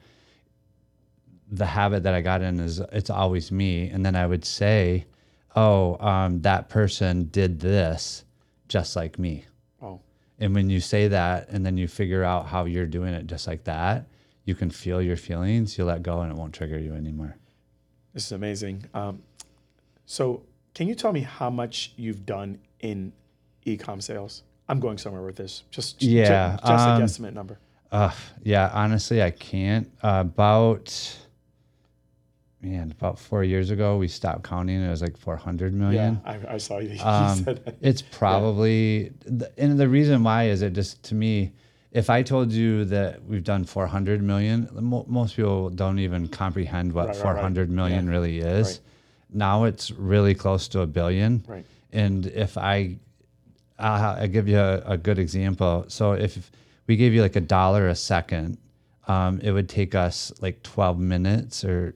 the 1.52 1.66
habit 1.66 2.04
that 2.04 2.14
I 2.14 2.20
got 2.20 2.42
in 2.42 2.58
is 2.60 2.80
it's 2.92 3.10
always 3.10 3.50
me, 3.52 3.88
and 3.90 4.04
then 4.04 4.16
I 4.16 4.26
would 4.26 4.44
say, 4.44 5.06
"Oh, 5.54 5.96
um, 6.04 6.40
that 6.42 6.68
person 6.68 7.24
did 7.24 7.60
this, 7.60 8.24
just 8.68 8.96
like 8.96 9.18
me." 9.18 9.44
Oh, 9.82 10.00
And 10.38 10.54
when 10.54 10.70
you 10.70 10.80
say 10.80 11.08
that, 11.08 11.48
and 11.50 11.64
then 11.66 11.76
you 11.76 11.86
figure 11.86 12.24
out 12.24 12.46
how 12.46 12.64
you're 12.64 12.86
doing 12.86 13.12
it 13.14 13.26
just 13.26 13.46
like 13.46 13.64
that, 13.64 14.06
you 14.44 14.54
can 14.54 14.70
feel 14.70 15.00
your 15.02 15.16
feelings. 15.16 15.76
You 15.78 15.84
let 15.84 16.02
go, 16.02 16.20
and 16.20 16.32
it 16.32 16.36
won't 16.36 16.54
trigger 16.54 16.78
you 16.78 16.94
anymore. 16.94 17.36
this 18.14 18.26
is 18.26 18.32
amazing. 18.32 18.84
Um, 18.94 19.22
so, 20.06 20.42
can 20.74 20.88
you 20.88 20.94
tell 20.94 21.12
me 21.12 21.20
how 21.20 21.50
much 21.50 21.92
you've 21.96 22.24
done 22.26 22.58
in 22.80 23.12
e-com 23.64 24.00
sales? 24.00 24.42
I'm 24.68 24.80
going 24.80 24.98
somewhere 24.98 25.22
with 25.22 25.36
this. 25.36 25.64
Just 25.70 25.98
ju- 26.00 26.08
Yeah, 26.10 26.56
just 26.60 26.64
a 26.86 26.90
um, 26.92 27.02
guesstimate 27.02 27.32
number. 27.34 27.58
Uh, 27.92 28.12
yeah, 28.44 28.70
honestly, 28.72 29.20
I 29.22 29.30
can't. 29.32 29.90
Uh, 30.02 30.22
about, 30.26 31.18
man, 32.62 32.90
about 32.92 33.18
four 33.18 33.42
years 33.42 33.70
ago, 33.70 33.96
we 33.96 34.06
stopped 34.08 34.44
counting. 34.44 34.80
It 34.82 34.88
was 34.88 35.02
like 35.02 35.16
400 35.16 35.72
million. 35.74 36.20
Yeah. 36.24 36.30
I, 36.48 36.54
I 36.54 36.58
saw 36.58 36.78
you. 36.78 36.90
you 36.94 37.00
Um, 37.02 37.44
it's 37.80 38.02
probably, 38.02 39.12
th- 39.26 39.50
and 39.58 39.78
the 39.78 39.88
reason 39.88 40.22
why 40.22 40.44
is 40.48 40.62
it 40.62 40.72
just 40.72 41.02
to 41.04 41.14
me, 41.14 41.52
if 41.92 42.08
I 42.08 42.22
told 42.22 42.52
you 42.52 42.84
that 42.86 43.24
we've 43.24 43.42
done 43.44 43.64
400 43.64 44.22
million, 44.22 44.68
mo- 44.72 45.04
most 45.08 45.36
people 45.36 45.70
don't 45.70 45.98
even 45.98 46.28
comprehend 46.28 46.92
what 46.92 47.08
Right, 47.08 47.16
right, 47.16 47.24
right. 47.24 47.34
400 47.34 47.70
million 47.70 48.06
Yeah. 48.06 48.10
really 48.12 48.38
is. 48.38 48.80
Now 49.32 49.64
it's 49.64 49.90
really 49.90 50.34
close 50.34 50.68
to 50.68 50.80
a 50.80 50.86
billion. 50.86 51.44
Right. 51.48 51.64
And 51.92 52.26
if 52.26 52.56
I, 52.56 52.96
I'll, 53.78 54.16
I'll 54.20 54.28
give 54.28 54.48
you 54.48 54.58
a, 54.58 54.78
a 54.86 54.96
good 54.96 55.18
example. 55.18 55.84
So 55.88 56.12
if 56.12 56.50
we 56.86 56.96
gave 56.96 57.12
you 57.12 57.22
like 57.22 57.36
a 57.36 57.40
dollar 57.40 57.88
a 57.88 57.94
second, 57.94 58.58
um, 59.08 59.40
it 59.42 59.50
would 59.50 59.68
take 59.68 59.94
us 59.94 60.32
like 60.40 60.62
12 60.62 60.98
minutes 60.98 61.64
or 61.64 61.94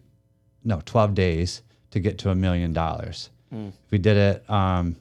no, 0.65 0.81
12 0.85 1.15
days 1.15 1.63
to 1.93 2.01
get 2.01 2.19
to 2.19 2.31
a 2.31 2.35
million 2.35 2.73
dollars. 2.73 3.31
Hmm. 3.51 3.69
If 3.69 3.91
we 3.93 3.99
did 3.99 4.17
it, 4.17 4.51
um, 4.51 4.97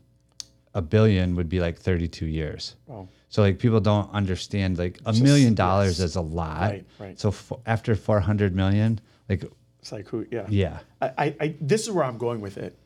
a 0.75 0.82
billion 0.82 1.36
would 1.36 1.49
be 1.49 1.60
like 1.60 1.79
32 1.79 2.25
years. 2.27 2.75
Wow. 2.88 3.08
So 3.34 3.41
like 3.41 3.58
people 3.58 3.80
don't 3.80 4.12
understand 4.13 4.78
like 4.78 5.00
a 5.08 5.12
Just- 5.12 5.24
million 5.24 5.56
dollars 5.56 5.98
yes. 6.00 6.10
is 6.12 6.15
a 6.17 6.22
lot. 6.22 6.69
Right, 6.69 6.86
right. 7.00 7.19
So 7.19 7.30
f- 7.30 7.52
after 7.65 7.96
400 7.96 8.56
million, 8.56 9.02
like, 9.28 9.43
It's 9.80 9.91
like 9.91 10.08
who? 10.08 10.28
Yeah. 10.30 10.46
yeah, 10.50 10.80
I, 11.02 11.08
I, 11.17 11.36
I 11.41 11.56
this 11.60 11.82
is 11.82 11.89
where 11.89 12.04
I'm 12.06 12.19
going 12.19 12.41
with 12.41 12.58
it. 12.60 12.78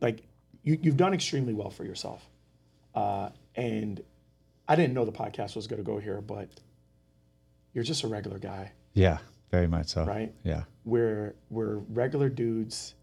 Like 0.00 0.22
you, 0.62 0.78
you've 0.80 0.96
done 0.96 1.12
extremely 1.12 1.52
well 1.52 1.68
for 1.68 1.84
yourself, 1.84 2.26
uh, 2.94 3.28
and 3.56 4.00
I 4.66 4.74
didn't 4.74 4.94
know 4.94 5.04
the 5.04 5.12
podcast 5.12 5.54
was 5.54 5.66
going 5.66 5.84
to 5.84 5.84
go 5.84 5.98
here, 5.98 6.22
but 6.22 6.48
you're 7.74 7.84
just 7.84 8.04
a 8.04 8.08
regular 8.08 8.38
guy, 8.38 8.72
yeah, 8.94 9.18
very 9.50 9.66
much 9.66 9.88
so. 9.88 10.04
right? 10.04 10.32
Yeah. 10.44 10.62
We're 10.86 11.34
we're 11.50 11.76
regular 11.90 12.30
dudes 12.30 12.94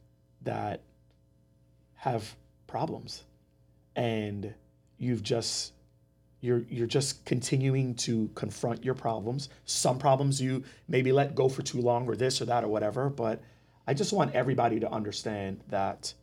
that 0.42 0.82
have 1.94 2.36
problems, 2.66 3.24
and 3.96 4.52
you've 4.98 5.22
just 5.22 5.74
you're 6.46 6.64
you're 6.70 6.88
just 6.88 7.26
continuing 7.26 7.96
to 7.96 8.30
confront 8.36 8.86
your 8.86 8.94
problems. 8.94 9.50
Some 9.66 9.98
problems 9.98 10.42
you 10.42 10.64
maybe 10.88 11.12
let 11.12 11.36
go 11.36 11.50
for 11.50 11.64
too 11.64 11.82
long, 11.82 12.08
or 12.08 12.16
this 12.16 12.42
or 12.42 12.46
that 12.46 12.64
or 12.64 12.68
whatever. 12.68 13.10
But 13.10 13.42
I 13.88 13.94
just 13.94 14.14
want 14.14 14.36
everybody 14.36 14.80
to 14.80 14.92
understand 14.92 15.62
that 15.70 16.14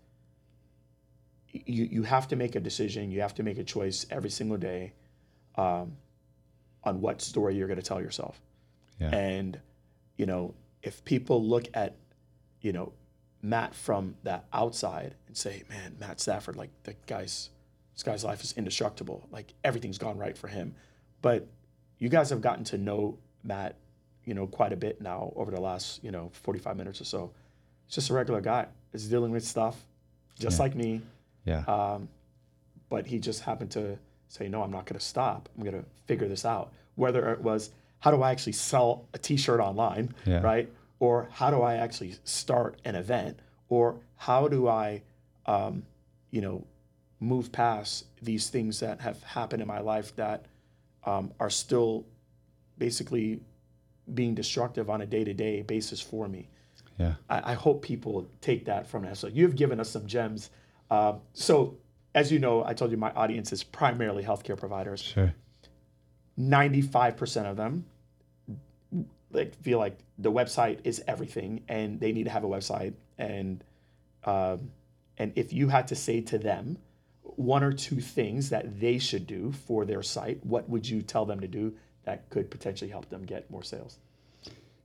you 1.49 1.85
you 1.85 2.03
have 2.05 2.29
to 2.29 2.37
make 2.37 2.55
a 2.55 2.61
decision. 2.61 3.11
You 3.11 3.21
have 3.21 3.35
to 3.35 3.43
make 3.43 3.59
a 3.59 3.65
choice 3.65 4.07
every 4.11 4.31
single 4.31 4.57
day 4.57 4.93
um, 5.57 5.97
on 6.85 7.01
what 7.01 7.21
story 7.21 7.57
you're 7.57 7.69
going 7.69 7.81
to 7.81 7.87
tell 7.87 8.01
yourself. 8.01 8.41
Yeah. 9.01 9.11
And 9.15 9.61
you 10.17 10.27
know, 10.27 10.55
if 10.83 11.05
people 11.05 11.45
look 11.45 11.67
at 11.75 11.97
you 12.61 12.73
know 12.73 12.93
Matt 13.43 13.75
from 13.75 14.15
that 14.23 14.47
outside 14.53 15.17
and 15.27 15.37
say, 15.37 15.65
"Man, 15.69 15.97
Matt 15.99 16.21
Stafford, 16.21 16.57
like 16.57 16.71
the 16.85 16.95
guy's 17.07 17.51
this 17.95 18.03
guy's 18.03 18.25
life 18.25 18.43
is 18.43 18.53
indestructible. 18.57 19.27
Like 19.31 19.53
everything's 19.65 19.99
gone 19.99 20.19
right 20.19 20.37
for 20.37 20.49
him." 20.49 20.75
But 21.21 21.47
you 21.99 22.09
guys 22.09 22.31
have 22.31 22.41
gotten 22.41 22.65
to 22.65 22.79
know 22.79 23.19
Matt 23.45 23.77
you 24.25 24.35
know, 24.35 24.47
quite 24.47 24.73
a 24.73 24.77
bit 24.77 25.01
now 25.01 25.33
over 25.35 25.51
the 25.51 25.61
last, 25.61 26.03
you 26.05 26.13
know, 26.13 26.31
45 26.33 26.77
minutes 26.77 27.01
or 27.01 27.05
so. 27.05 27.33
It's 27.87 27.97
just 27.97 28.09
a 28.09 28.15
regular 28.15 28.41
guy. 28.41 28.67
Is 28.93 29.09
dealing 29.09 29.33
with 29.33 29.45
stuff 29.45 29.85
just 30.39 30.59
Yeah. 30.59 30.63
like 30.63 30.77
me. 30.77 31.01
Yeah. 31.45 31.65
Um, 31.65 32.09
but 32.89 33.05
he 33.09 33.19
just 33.19 33.43
happened 33.43 33.73
to 33.73 33.99
say, 34.29 34.47
no, 34.49 34.63
I'm 34.63 34.71
not 34.71 34.87
going 34.87 34.97
to 34.97 35.05
stop. 35.05 35.49
I'm 35.57 35.65
going 35.65 35.75
to 35.83 35.85
figure 36.07 36.29
this 36.29 36.45
out. 36.45 36.73
Whether 36.95 37.33
it 37.33 37.41
was, 37.41 37.71
how 37.99 38.13
do 38.13 38.23
I 38.23 38.31
actually 38.31 38.53
sell 38.53 39.07
a 39.13 39.19
t-shirt 39.19 39.59
online, 39.59 40.15
Yeah. 40.25 40.41
right? 40.41 40.71
Or 41.01 41.29
how 41.33 41.51
do 41.51 41.63
I 41.63 41.75
actually 41.75 42.15
start 42.23 42.81
an 42.85 42.95
event? 42.95 43.41
Or 43.71 43.97
how 44.15 44.47
do 44.47 44.69
I, 44.69 45.03
um, 45.47 45.83
you 46.31 46.43
know, 46.43 46.65
move 47.23 47.53
past 47.53 48.07
these 48.21 48.51
things 48.51 48.81
that 48.81 49.01
have 49.01 49.23
happened 49.23 49.63
in 49.63 49.69
my 49.69 49.79
life 49.79 50.15
that 50.17 50.47
um, 51.05 51.33
are 51.39 51.51
still 51.51 52.05
basically 52.79 53.41
being 54.15 54.35
destructive 54.35 54.91
on 54.91 55.03
a 55.03 55.07
day-to-day 55.07 55.63
basis 55.63 56.01
for 56.01 56.29
me. 56.29 56.49
yeah. 56.99 57.15
I, 57.31 57.53
I 57.53 57.55
hope 57.55 57.83
people 57.83 58.27
take 58.41 58.65
that 58.65 58.89
from 58.89 59.05
that. 59.05 59.17
So 59.17 59.29
you've 59.29 59.55
given 59.55 59.79
us 59.79 59.89
some 59.89 60.07
gems. 60.07 60.51
Uh, 60.91 61.15
so 61.33 61.77
as 62.15 62.33
you 62.33 62.41
know, 62.41 62.65
I 62.65 62.75
told 62.75 62.91
you 62.91 62.97
my 62.97 63.13
audience 63.13 63.53
is 63.53 63.63
primarily 63.63 64.25
healthcare 64.25 64.59
providers. 64.59 65.01
Sure. 65.01 65.33
95% 66.39 67.45
of 67.47 67.57
them 67.57 67.85
like 69.31 69.55
feel 69.63 69.79
like 69.79 69.99
the 70.19 70.31
website 70.31 70.81
is 70.85 71.03
everything 71.07 71.63
and 71.69 72.01
they 72.01 72.13
need 72.13 72.25
to 72.25 72.31
have 72.31 72.45
a 72.45 72.49
website 72.49 72.95
and 73.19 73.65
um, 74.25 74.71
and 75.19 75.33
if 75.37 75.53
you 75.53 75.69
had 75.69 75.89
to 75.89 75.97
say 75.97 76.21
to 76.21 76.39
them 76.39 76.79
one 77.23 77.63
or 77.65 77.73
two 77.73 78.01
things 78.01 78.51
that 78.51 78.81
they 78.81 78.99
should 78.99 79.27
do 79.27 79.53
for 79.67 79.85
their 79.85 80.03
site 80.03 80.45
what 80.45 80.69
would 80.69 80.89
you 80.89 81.03
tell 81.03 81.25
them 81.25 81.41
to 81.41 81.49
do 81.49 81.75
that 82.05 82.29
could 82.31 82.51
potentially 82.51 82.91
help 82.91 83.09
them 83.11 83.25
get 83.25 83.51
more 83.51 83.63
sales 83.63 83.99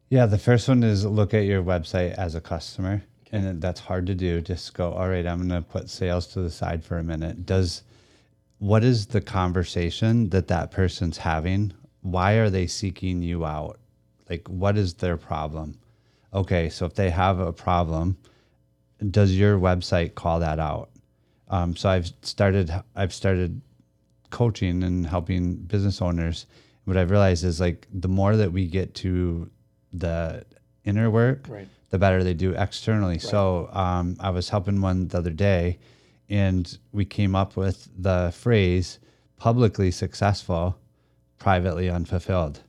Yeah, 0.10 0.26
the 0.26 0.38
first 0.38 0.70
one 0.70 0.84
is 0.84 1.06
look 1.06 1.34
at 1.34 1.44
your 1.46 1.62
website 1.62 2.14
as 2.14 2.36
a 2.36 2.42
customer. 2.42 3.04
And 3.32 3.62
that's 3.62 3.82
hard 3.82 4.06
to 4.08 4.16
do. 4.16 4.40
Just 4.40 4.74
go, 4.74 4.94
all 4.94 5.10
right, 5.10 5.28
I'm 5.28 5.48
going 5.48 5.62
to 5.62 5.70
put 5.70 5.90
sales 5.90 6.28
to 6.28 6.42
the 6.42 6.50
side 6.50 6.84
for 6.84 6.98
a 6.98 7.04
minute. 7.04 7.46
Does 7.46 7.84
what 8.60 8.84
is 8.86 9.08
the 9.08 9.22
conversation 9.22 10.30
that 10.30 10.48
that 10.48 10.72
person's 10.72 11.18
having? 11.18 11.74
Why 12.02 12.34
are 12.34 12.50
they 12.50 12.68
seeking 12.68 13.22
you 13.22 13.46
out? 13.46 13.80
Like, 14.30 14.48
what 14.48 14.78
is 14.78 14.94
their 14.94 15.18
problem? 15.18 15.78
Okay, 16.34 16.70
so 16.70 16.86
if 16.86 16.96
they 16.96 17.10
have 17.10 17.40
a 17.40 17.52
problem, 17.52 18.18
does 19.12 19.38
your 19.38 19.60
website 19.60 20.16
call 20.16 20.40
that 20.40 20.60
out? 20.60 20.90
Um, 21.50 21.76
so 21.76 21.90
I've 21.90 22.12
started, 22.22 22.72
I've 22.96 23.14
started 23.14 23.62
coaching 24.30 24.84
and 24.84 25.06
helping 25.08 25.56
business 25.56 26.02
owners. 26.02 26.46
What 26.86 26.98
I've 26.98 27.12
realized 27.12 27.44
is 27.44 27.60
like 27.60 27.88
the 27.94 28.08
more 28.08 28.36
that 28.36 28.52
we 28.52 28.68
get 28.68 28.94
to 28.96 29.50
the 29.94 30.46
inner 30.84 31.10
work, 31.10 31.46
right 31.50 31.68
the 31.90 31.98
better 31.98 32.24
they 32.24 32.34
do 32.34 32.52
externally. 32.54 33.20
So 33.20 33.70
um, 33.72 34.18
I 34.20 34.30
was 34.30 34.50
helping 34.50 34.82
one 34.82 35.08
the 35.08 35.18
other 35.20 35.30
day, 35.32 35.80
and 36.30 36.78
we 36.92 37.06
came 37.06 37.36
up 37.36 37.56
with 37.56 37.88
the 37.98 38.34
phrase 38.36 39.00
"publicly 39.38 39.92
successful, 39.92 40.78
privately 41.38 41.90
unfulfilled." 41.90 42.62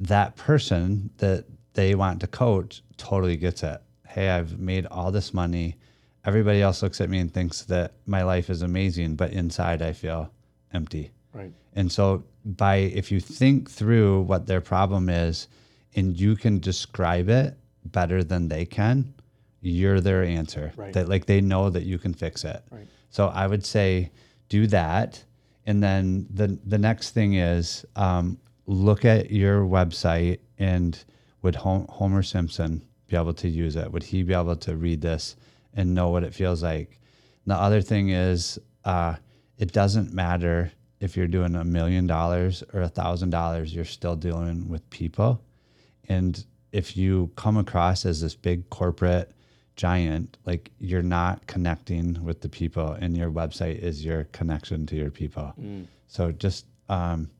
That 0.00 0.36
person 0.36 1.10
that 1.18 1.44
they 1.74 1.94
want 1.94 2.20
to 2.20 2.26
coach 2.26 2.82
totally 2.96 3.36
gets 3.36 3.62
it. 3.62 3.80
Hey, 4.06 4.30
I've 4.30 4.58
made 4.58 4.86
all 4.86 5.10
this 5.12 5.32
money. 5.34 5.76
Everybody 6.24 6.60
else 6.60 6.82
looks 6.82 7.00
at 7.00 7.08
me 7.08 7.18
and 7.18 7.32
thinks 7.32 7.62
that 7.64 7.94
my 8.06 8.22
life 8.22 8.50
is 8.50 8.62
amazing, 8.62 9.16
but 9.16 9.32
inside 9.32 9.80
I 9.82 9.92
feel 9.92 10.30
empty. 10.72 11.10
right 11.32 11.52
And 11.74 11.90
so 11.90 12.24
by 12.44 12.76
if 12.76 13.10
you 13.10 13.20
think 13.20 13.70
through 13.70 14.22
what 14.22 14.46
their 14.46 14.60
problem 14.60 15.08
is 15.08 15.48
and 15.94 16.18
you 16.18 16.36
can 16.36 16.58
describe 16.58 17.28
it 17.28 17.56
better 17.84 18.22
than 18.22 18.48
they 18.48 18.64
can, 18.64 19.14
you're 19.60 20.00
their 20.00 20.24
answer. 20.24 20.72
Right. 20.76 20.92
That 20.92 21.08
like 21.08 21.26
they 21.26 21.40
know 21.40 21.70
that 21.70 21.84
you 21.84 21.98
can 21.98 22.14
fix 22.14 22.44
it. 22.44 22.62
Right. 22.70 22.86
So 23.10 23.28
I 23.28 23.46
would 23.46 23.64
say 23.64 24.10
do 24.48 24.66
that. 24.68 25.24
And 25.66 25.82
then 25.82 26.26
the 26.32 26.58
the 26.64 26.78
next 26.78 27.10
thing 27.10 27.34
is 27.34 27.84
um, 27.96 28.38
look 28.66 29.04
at 29.04 29.30
your 29.30 29.62
website 29.62 30.38
and 30.58 31.02
would 31.42 31.56
Homer 31.56 32.22
Simpson 32.22 32.82
be 33.06 33.16
able 33.16 33.34
to 33.34 33.48
use 33.48 33.76
it? 33.76 33.90
Would 33.90 34.02
he 34.02 34.22
be 34.22 34.34
able 34.34 34.56
to 34.56 34.76
read 34.76 35.00
this 35.00 35.36
and 35.74 35.94
know 35.94 36.08
what 36.10 36.24
it 36.24 36.34
feels 36.34 36.62
like? 36.62 37.00
And 37.44 37.52
the 37.52 37.56
other 37.56 37.80
thing 37.80 38.10
is, 38.10 38.58
uh, 38.84 39.16
it 39.58 39.72
doesn't 39.72 40.12
matter 40.12 40.72
if 41.00 41.16
you're 41.16 41.26
doing 41.26 41.54
a 41.56 41.64
million 41.64 42.06
dollars 42.06 42.62
or 42.72 42.82
a 42.82 42.88
thousand 42.88 43.30
dollars, 43.30 43.74
you're 43.74 43.84
still 43.84 44.16
dealing 44.16 44.68
with 44.68 44.88
people. 44.90 45.42
And 46.08 46.44
if 46.72 46.96
you 46.96 47.30
come 47.36 47.56
across 47.56 48.04
as 48.04 48.20
this 48.20 48.34
big 48.34 48.68
corporate 48.70 49.32
giant, 49.76 50.36
like 50.44 50.70
you're 50.78 51.02
not 51.02 51.46
connecting 51.46 52.22
with 52.22 52.42
the 52.42 52.48
people, 52.48 52.92
and 52.92 53.16
your 53.16 53.30
website 53.30 53.78
is 53.78 54.04
your 54.04 54.24
connection 54.24 54.86
to 54.86 54.96
your 54.96 55.10
people. 55.10 55.54
So 56.06 56.32
just 56.32 56.66
um, 56.88 57.30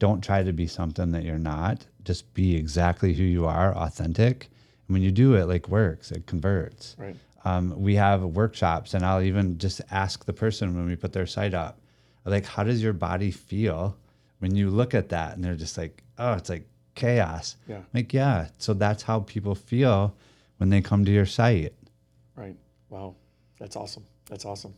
don't 0.00 0.22
try 0.22 0.42
to 0.42 0.52
be 0.52 0.66
something 0.66 1.12
that 1.12 1.22
you're 1.24 1.38
not. 1.38 1.86
Just 2.02 2.34
be 2.34 2.56
exactly 2.56 3.14
who 3.14 3.22
you 3.22 3.46
are, 3.46 3.74
authentic. 3.76 4.48
And 4.88 4.94
when 4.94 5.02
you 5.02 5.12
do 5.12 5.34
it, 5.34 5.46
like 5.46 5.68
works, 5.68 6.10
it 6.10 6.26
converts. 6.26 6.96
right 6.98 7.16
Um, 7.44 7.74
we 7.80 7.94
have 7.96 8.22
workshops, 8.22 8.94
and 8.94 9.04
I'll 9.04 9.22
even 9.22 9.58
just 9.58 9.80
ask 9.90 10.24
the 10.24 10.32
person 10.32 10.74
when 10.74 10.86
we 10.86 10.96
put 10.96 11.12
their 11.12 11.26
site 11.26 11.52
up, 11.54 11.78
like, 12.24 12.46
how 12.46 12.64
does 12.64 12.82
your 12.82 12.94
body 12.94 13.30
feel 13.30 13.96
when 14.38 14.54
you 14.56 14.70
look 14.70 14.94
at 14.94 15.10
that? 15.10 15.34
And 15.34 15.44
they're 15.44 15.54
just 15.54 15.76
like, 15.76 16.02
oh, 16.18 16.32
it's 16.32 16.48
like 16.48 16.66
chaos. 16.94 17.56
Yeah. 17.68 17.80
Like, 17.92 18.14
yeah. 18.14 18.48
So 18.58 18.72
that's 18.72 19.02
how 19.02 19.20
people 19.20 19.54
feel 19.54 20.16
when 20.56 20.70
they 20.70 20.80
come 20.80 21.04
to 21.04 21.10
your 21.12 21.26
site. 21.26 21.74
right 22.36 22.56
wow 22.88 23.14
that's 23.58 23.76
awesome 23.76 24.04
that's 24.30 24.44
awesome 24.44 24.72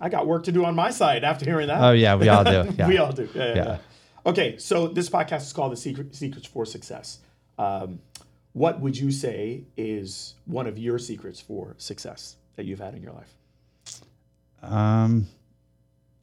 i 0.00 0.08
got 0.08 0.26
work 0.26 0.44
to 0.44 0.52
do 0.52 0.64
on 0.64 0.74
my 0.76 0.90
side 0.90 1.24
after 1.24 1.44
hearing 1.44 1.66
that 1.66 1.80
Oh, 1.82 1.90
yeah, 1.92 2.14
we 2.14 2.28
all 2.28 2.44
do. 2.44 2.72
Yeah. 2.78 2.88
we 2.88 2.98
all 2.98 3.12
do. 3.12 3.28
Yeah, 3.34 3.42
yeah, 3.48 3.54
Yeah. 3.56 3.64
yeah. 3.66 3.78
Okay, 4.26 4.56
so 4.58 4.86
this 4.88 5.08
podcast 5.10 5.42
is 5.42 5.52
called 5.52 5.72
"The 5.72 5.76
Secret 5.76 6.14
Secrets 6.14 6.46
for 6.46 6.64
Success." 6.66 7.18
Um, 7.58 7.98
what 8.52 8.80
would 8.80 8.96
you 8.96 9.10
say 9.10 9.64
is 9.76 10.34
one 10.46 10.66
of 10.66 10.78
your 10.78 10.98
secrets 10.98 11.40
for 11.40 11.74
success 11.78 12.36
that 12.56 12.64
you've 12.66 12.80
had 12.80 12.94
in 12.94 13.02
your 13.02 13.12
life? 13.12 13.32
Um, 14.62 15.28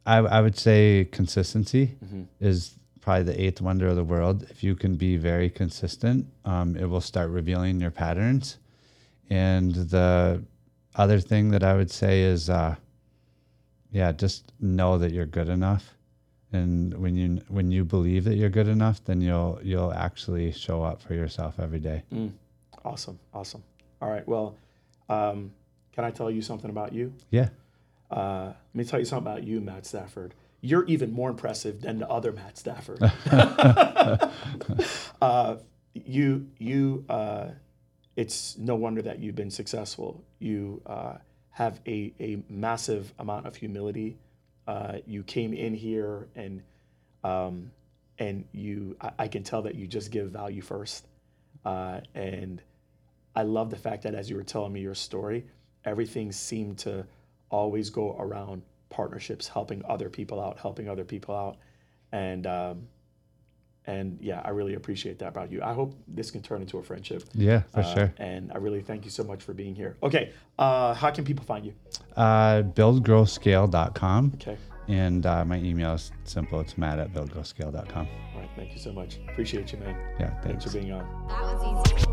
I, 0.06 0.18
I 0.18 0.42
would 0.42 0.58
say 0.58 1.08
consistency 1.12 1.96
Mm-hmm. 2.04 2.24
is 2.40 2.76
probably 3.02 3.24
the 3.24 3.42
eighth 3.42 3.62
wonder 3.62 3.88
of 3.88 3.96
the 3.96 4.04
world. 4.04 4.44
If 4.50 4.64
you 4.64 4.76
can 4.76 4.96
be 4.96 5.16
very 5.16 5.50
consistent, 5.50 6.26
um, 6.44 6.76
it 6.76 6.86
will 6.86 7.02
start 7.02 7.30
revealing 7.30 7.80
your 7.80 7.92
patterns. 7.92 8.58
And 9.30 9.74
the 9.76 10.44
other 10.96 11.20
thing 11.20 11.50
that 11.52 11.64
I 11.64 11.76
would 11.76 11.92
say 11.92 12.22
is, 12.24 12.50
uh, 12.50 12.76
yeah, 13.92 14.12
just 14.12 14.52
know 14.60 14.98
that 14.98 15.12
you're 15.12 15.26
good 15.28 15.50
enough. 15.50 15.94
And 16.56 16.98
when 16.98 17.16
you 17.16 17.42
when 17.48 17.72
you 17.72 17.86
believe 17.86 18.24
that 18.24 18.36
you're 18.36 18.50
good 18.50 18.68
enough, 18.68 19.04
then 19.04 19.22
you'll 19.22 19.60
you'll 19.62 19.94
actually 19.94 20.52
show 20.52 20.84
up 20.84 21.02
for 21.02 21.14
yourself 21.14 21.60
every 21.60 21.80
day. 21.80 22.04
Awesome, 22.84 23.20
awesome. 23.34 23.64
All 24.02 24.10
right, 24.10 24.28
well, 24.28 24.58
um, 25.10 25.52
can 25.94 26.04
I 26.04 26.12
tell 26.12 26.30
you 26.30 26.42
something 26.42 26.70
about 26.70 26.94
you? 26.94 27.14
Yeah. 27.32 27.50
Uh, 28.12 28.48
let 28.48 28.76
me 28.76 28.84
tell 28.84 29.00
you 29.00 29.06
something 29.06 29.32
about 29.32 29.44
you, 29.44 29.62
Matt 29.62 29.86
Stafford. 29.86 30.34
You're 30.62 30.86
even 30.86 31.12
more 31.12 31.30
impressive 31.30 31.82
than 31.82 32.00
the 32.00 32.10
other 32.10 32.32
Matt 32.32 32.58
Stafford. 32.58 33.00
uh, 35.22 35.58
you, 35.94 36.48
you, 36.58 37.06
uh, 37.08 37.50
it's 38.16 38.58
no 38.58 38.76
wonder 38.76 39.02
that 39.02 39.20
you've 39.20 39.36
been 39.36 39.52
successful. 39.52 40.24
You 40.40 40.82
uh, 40.86 41.16
have 41.52 41.80
a, 41.88 42.14
a 42.20 42.44
massive 42.50 43.14
amount 43.20 43.46
of 43.48 43.56
humility. 43.56 44.18
Uh, 44.68 44.98
you 45.06 45.24
came 45.24 45.54
in 45.54 45.74
here 45.74 46.28
and 46.36 46.62
um, 47.24 47.72
and 48.20 48.46
you, 48.52 48.96
I, 49.02 49.12
I 49.20 49.28
can 49.28 49.44
tell 49.44 49.62
that 49.64 49.76
you 49.76 49.88
just 49.88 50.12
give 50.12 50.30
value 50.30 50.62
first. 50.62 51.08
Uh, 51.66 52.02
and 52.14 52.62
I 53.36 53.44
love 53.44 53.70
the 53.70 53.78
fact 53.78 54.04
that 54.04 54.16
as 54.16 54.30
you 54.30 54.36
were 54.36 54.44
telling 54.44 54.72
me 54.72 54.82
your 54.82 54.96
story, 54.96 55.46
everything 55.84 56.32
seemed 56.32 56.78
to 56.80 57.06
always 57.50 57.90
go 57.90 58.16
around 58.18 58.62
partnerships, 58.90 59.48
helping 59.48 59.84
other 59.86 60.10
people 60.10 60.40
out, 60.40 60.58
helping 60.60 60.88
other 60.88 61.04
people 61.04 61.36
out, 61.36 61.58
and 62.12 62.48
um, 62.48 62.88
and 63.88 64.18
yeah, 64.22 64.42
I 64.44 64.50
really 64.50 64.74
appreciate 64.76 65.20
that 65.20 65.28
about 65.30 65.52
you. 65.52 65.62
I 65.62 65.74
hope 65.74 65.96
this 66.08 66.32
can 66.32 66.42
turn 66.42 66.62
into 66.62 66.78
a 66.78 66.84
friendship. 66.84 67.24
Yeah, 67.34 67.62
for 67.74 67.80
Uh, 67.82 67.94
sure. 67.96 68.14
And 68.18 68.52
I 68.52 68.58
really 68.58 68.82
thank 68.82 69.06
you 69.06 69.12
so 69.12 69.24
much 69.24 69.44
for 69.44 69.54
being 69.54 69.76
here. 69.76 69.96
Okay, 70.04 70.32
uh, 70.58 70.94
how 70.94 71.12
can 71.12 71.24
people 71.26 71.46
find 71.46 71.66
you? 71.66 71.74
Uh, 72.16 72.62
buildgrowscale.com. 72.64 74.32
Okay, 74.36 74.58
And 74.88 75.26
uh, 75.26 75.44
my 75.46 75.58
email 75.58 75.94
is 75.94 76.12
simple. 76.24 76.60
It's 76.62 76.78
matt 76.78 77.00
at 77.00 77.14
buildgrowscale.com. 77.14 78.08
all 78.34 78.40
right, 78.42 78.50
thank 78.56 78.72
you 78.74 78.80
so 78.80 78.92
much. 78.94 79.20
Appreciate 79.30 79.72
you, 79.72 79.80
man. 79.80 79.96
Yeah, 80.20 80.30
Thanks 80.42 80.46
thanks. 80.46 80.66
for 80.66 80.72
being 80.80 80.92
on. 80.92 81.28
That 81.28 81.42
was 81.42 81.96
easy. 81.96 82.05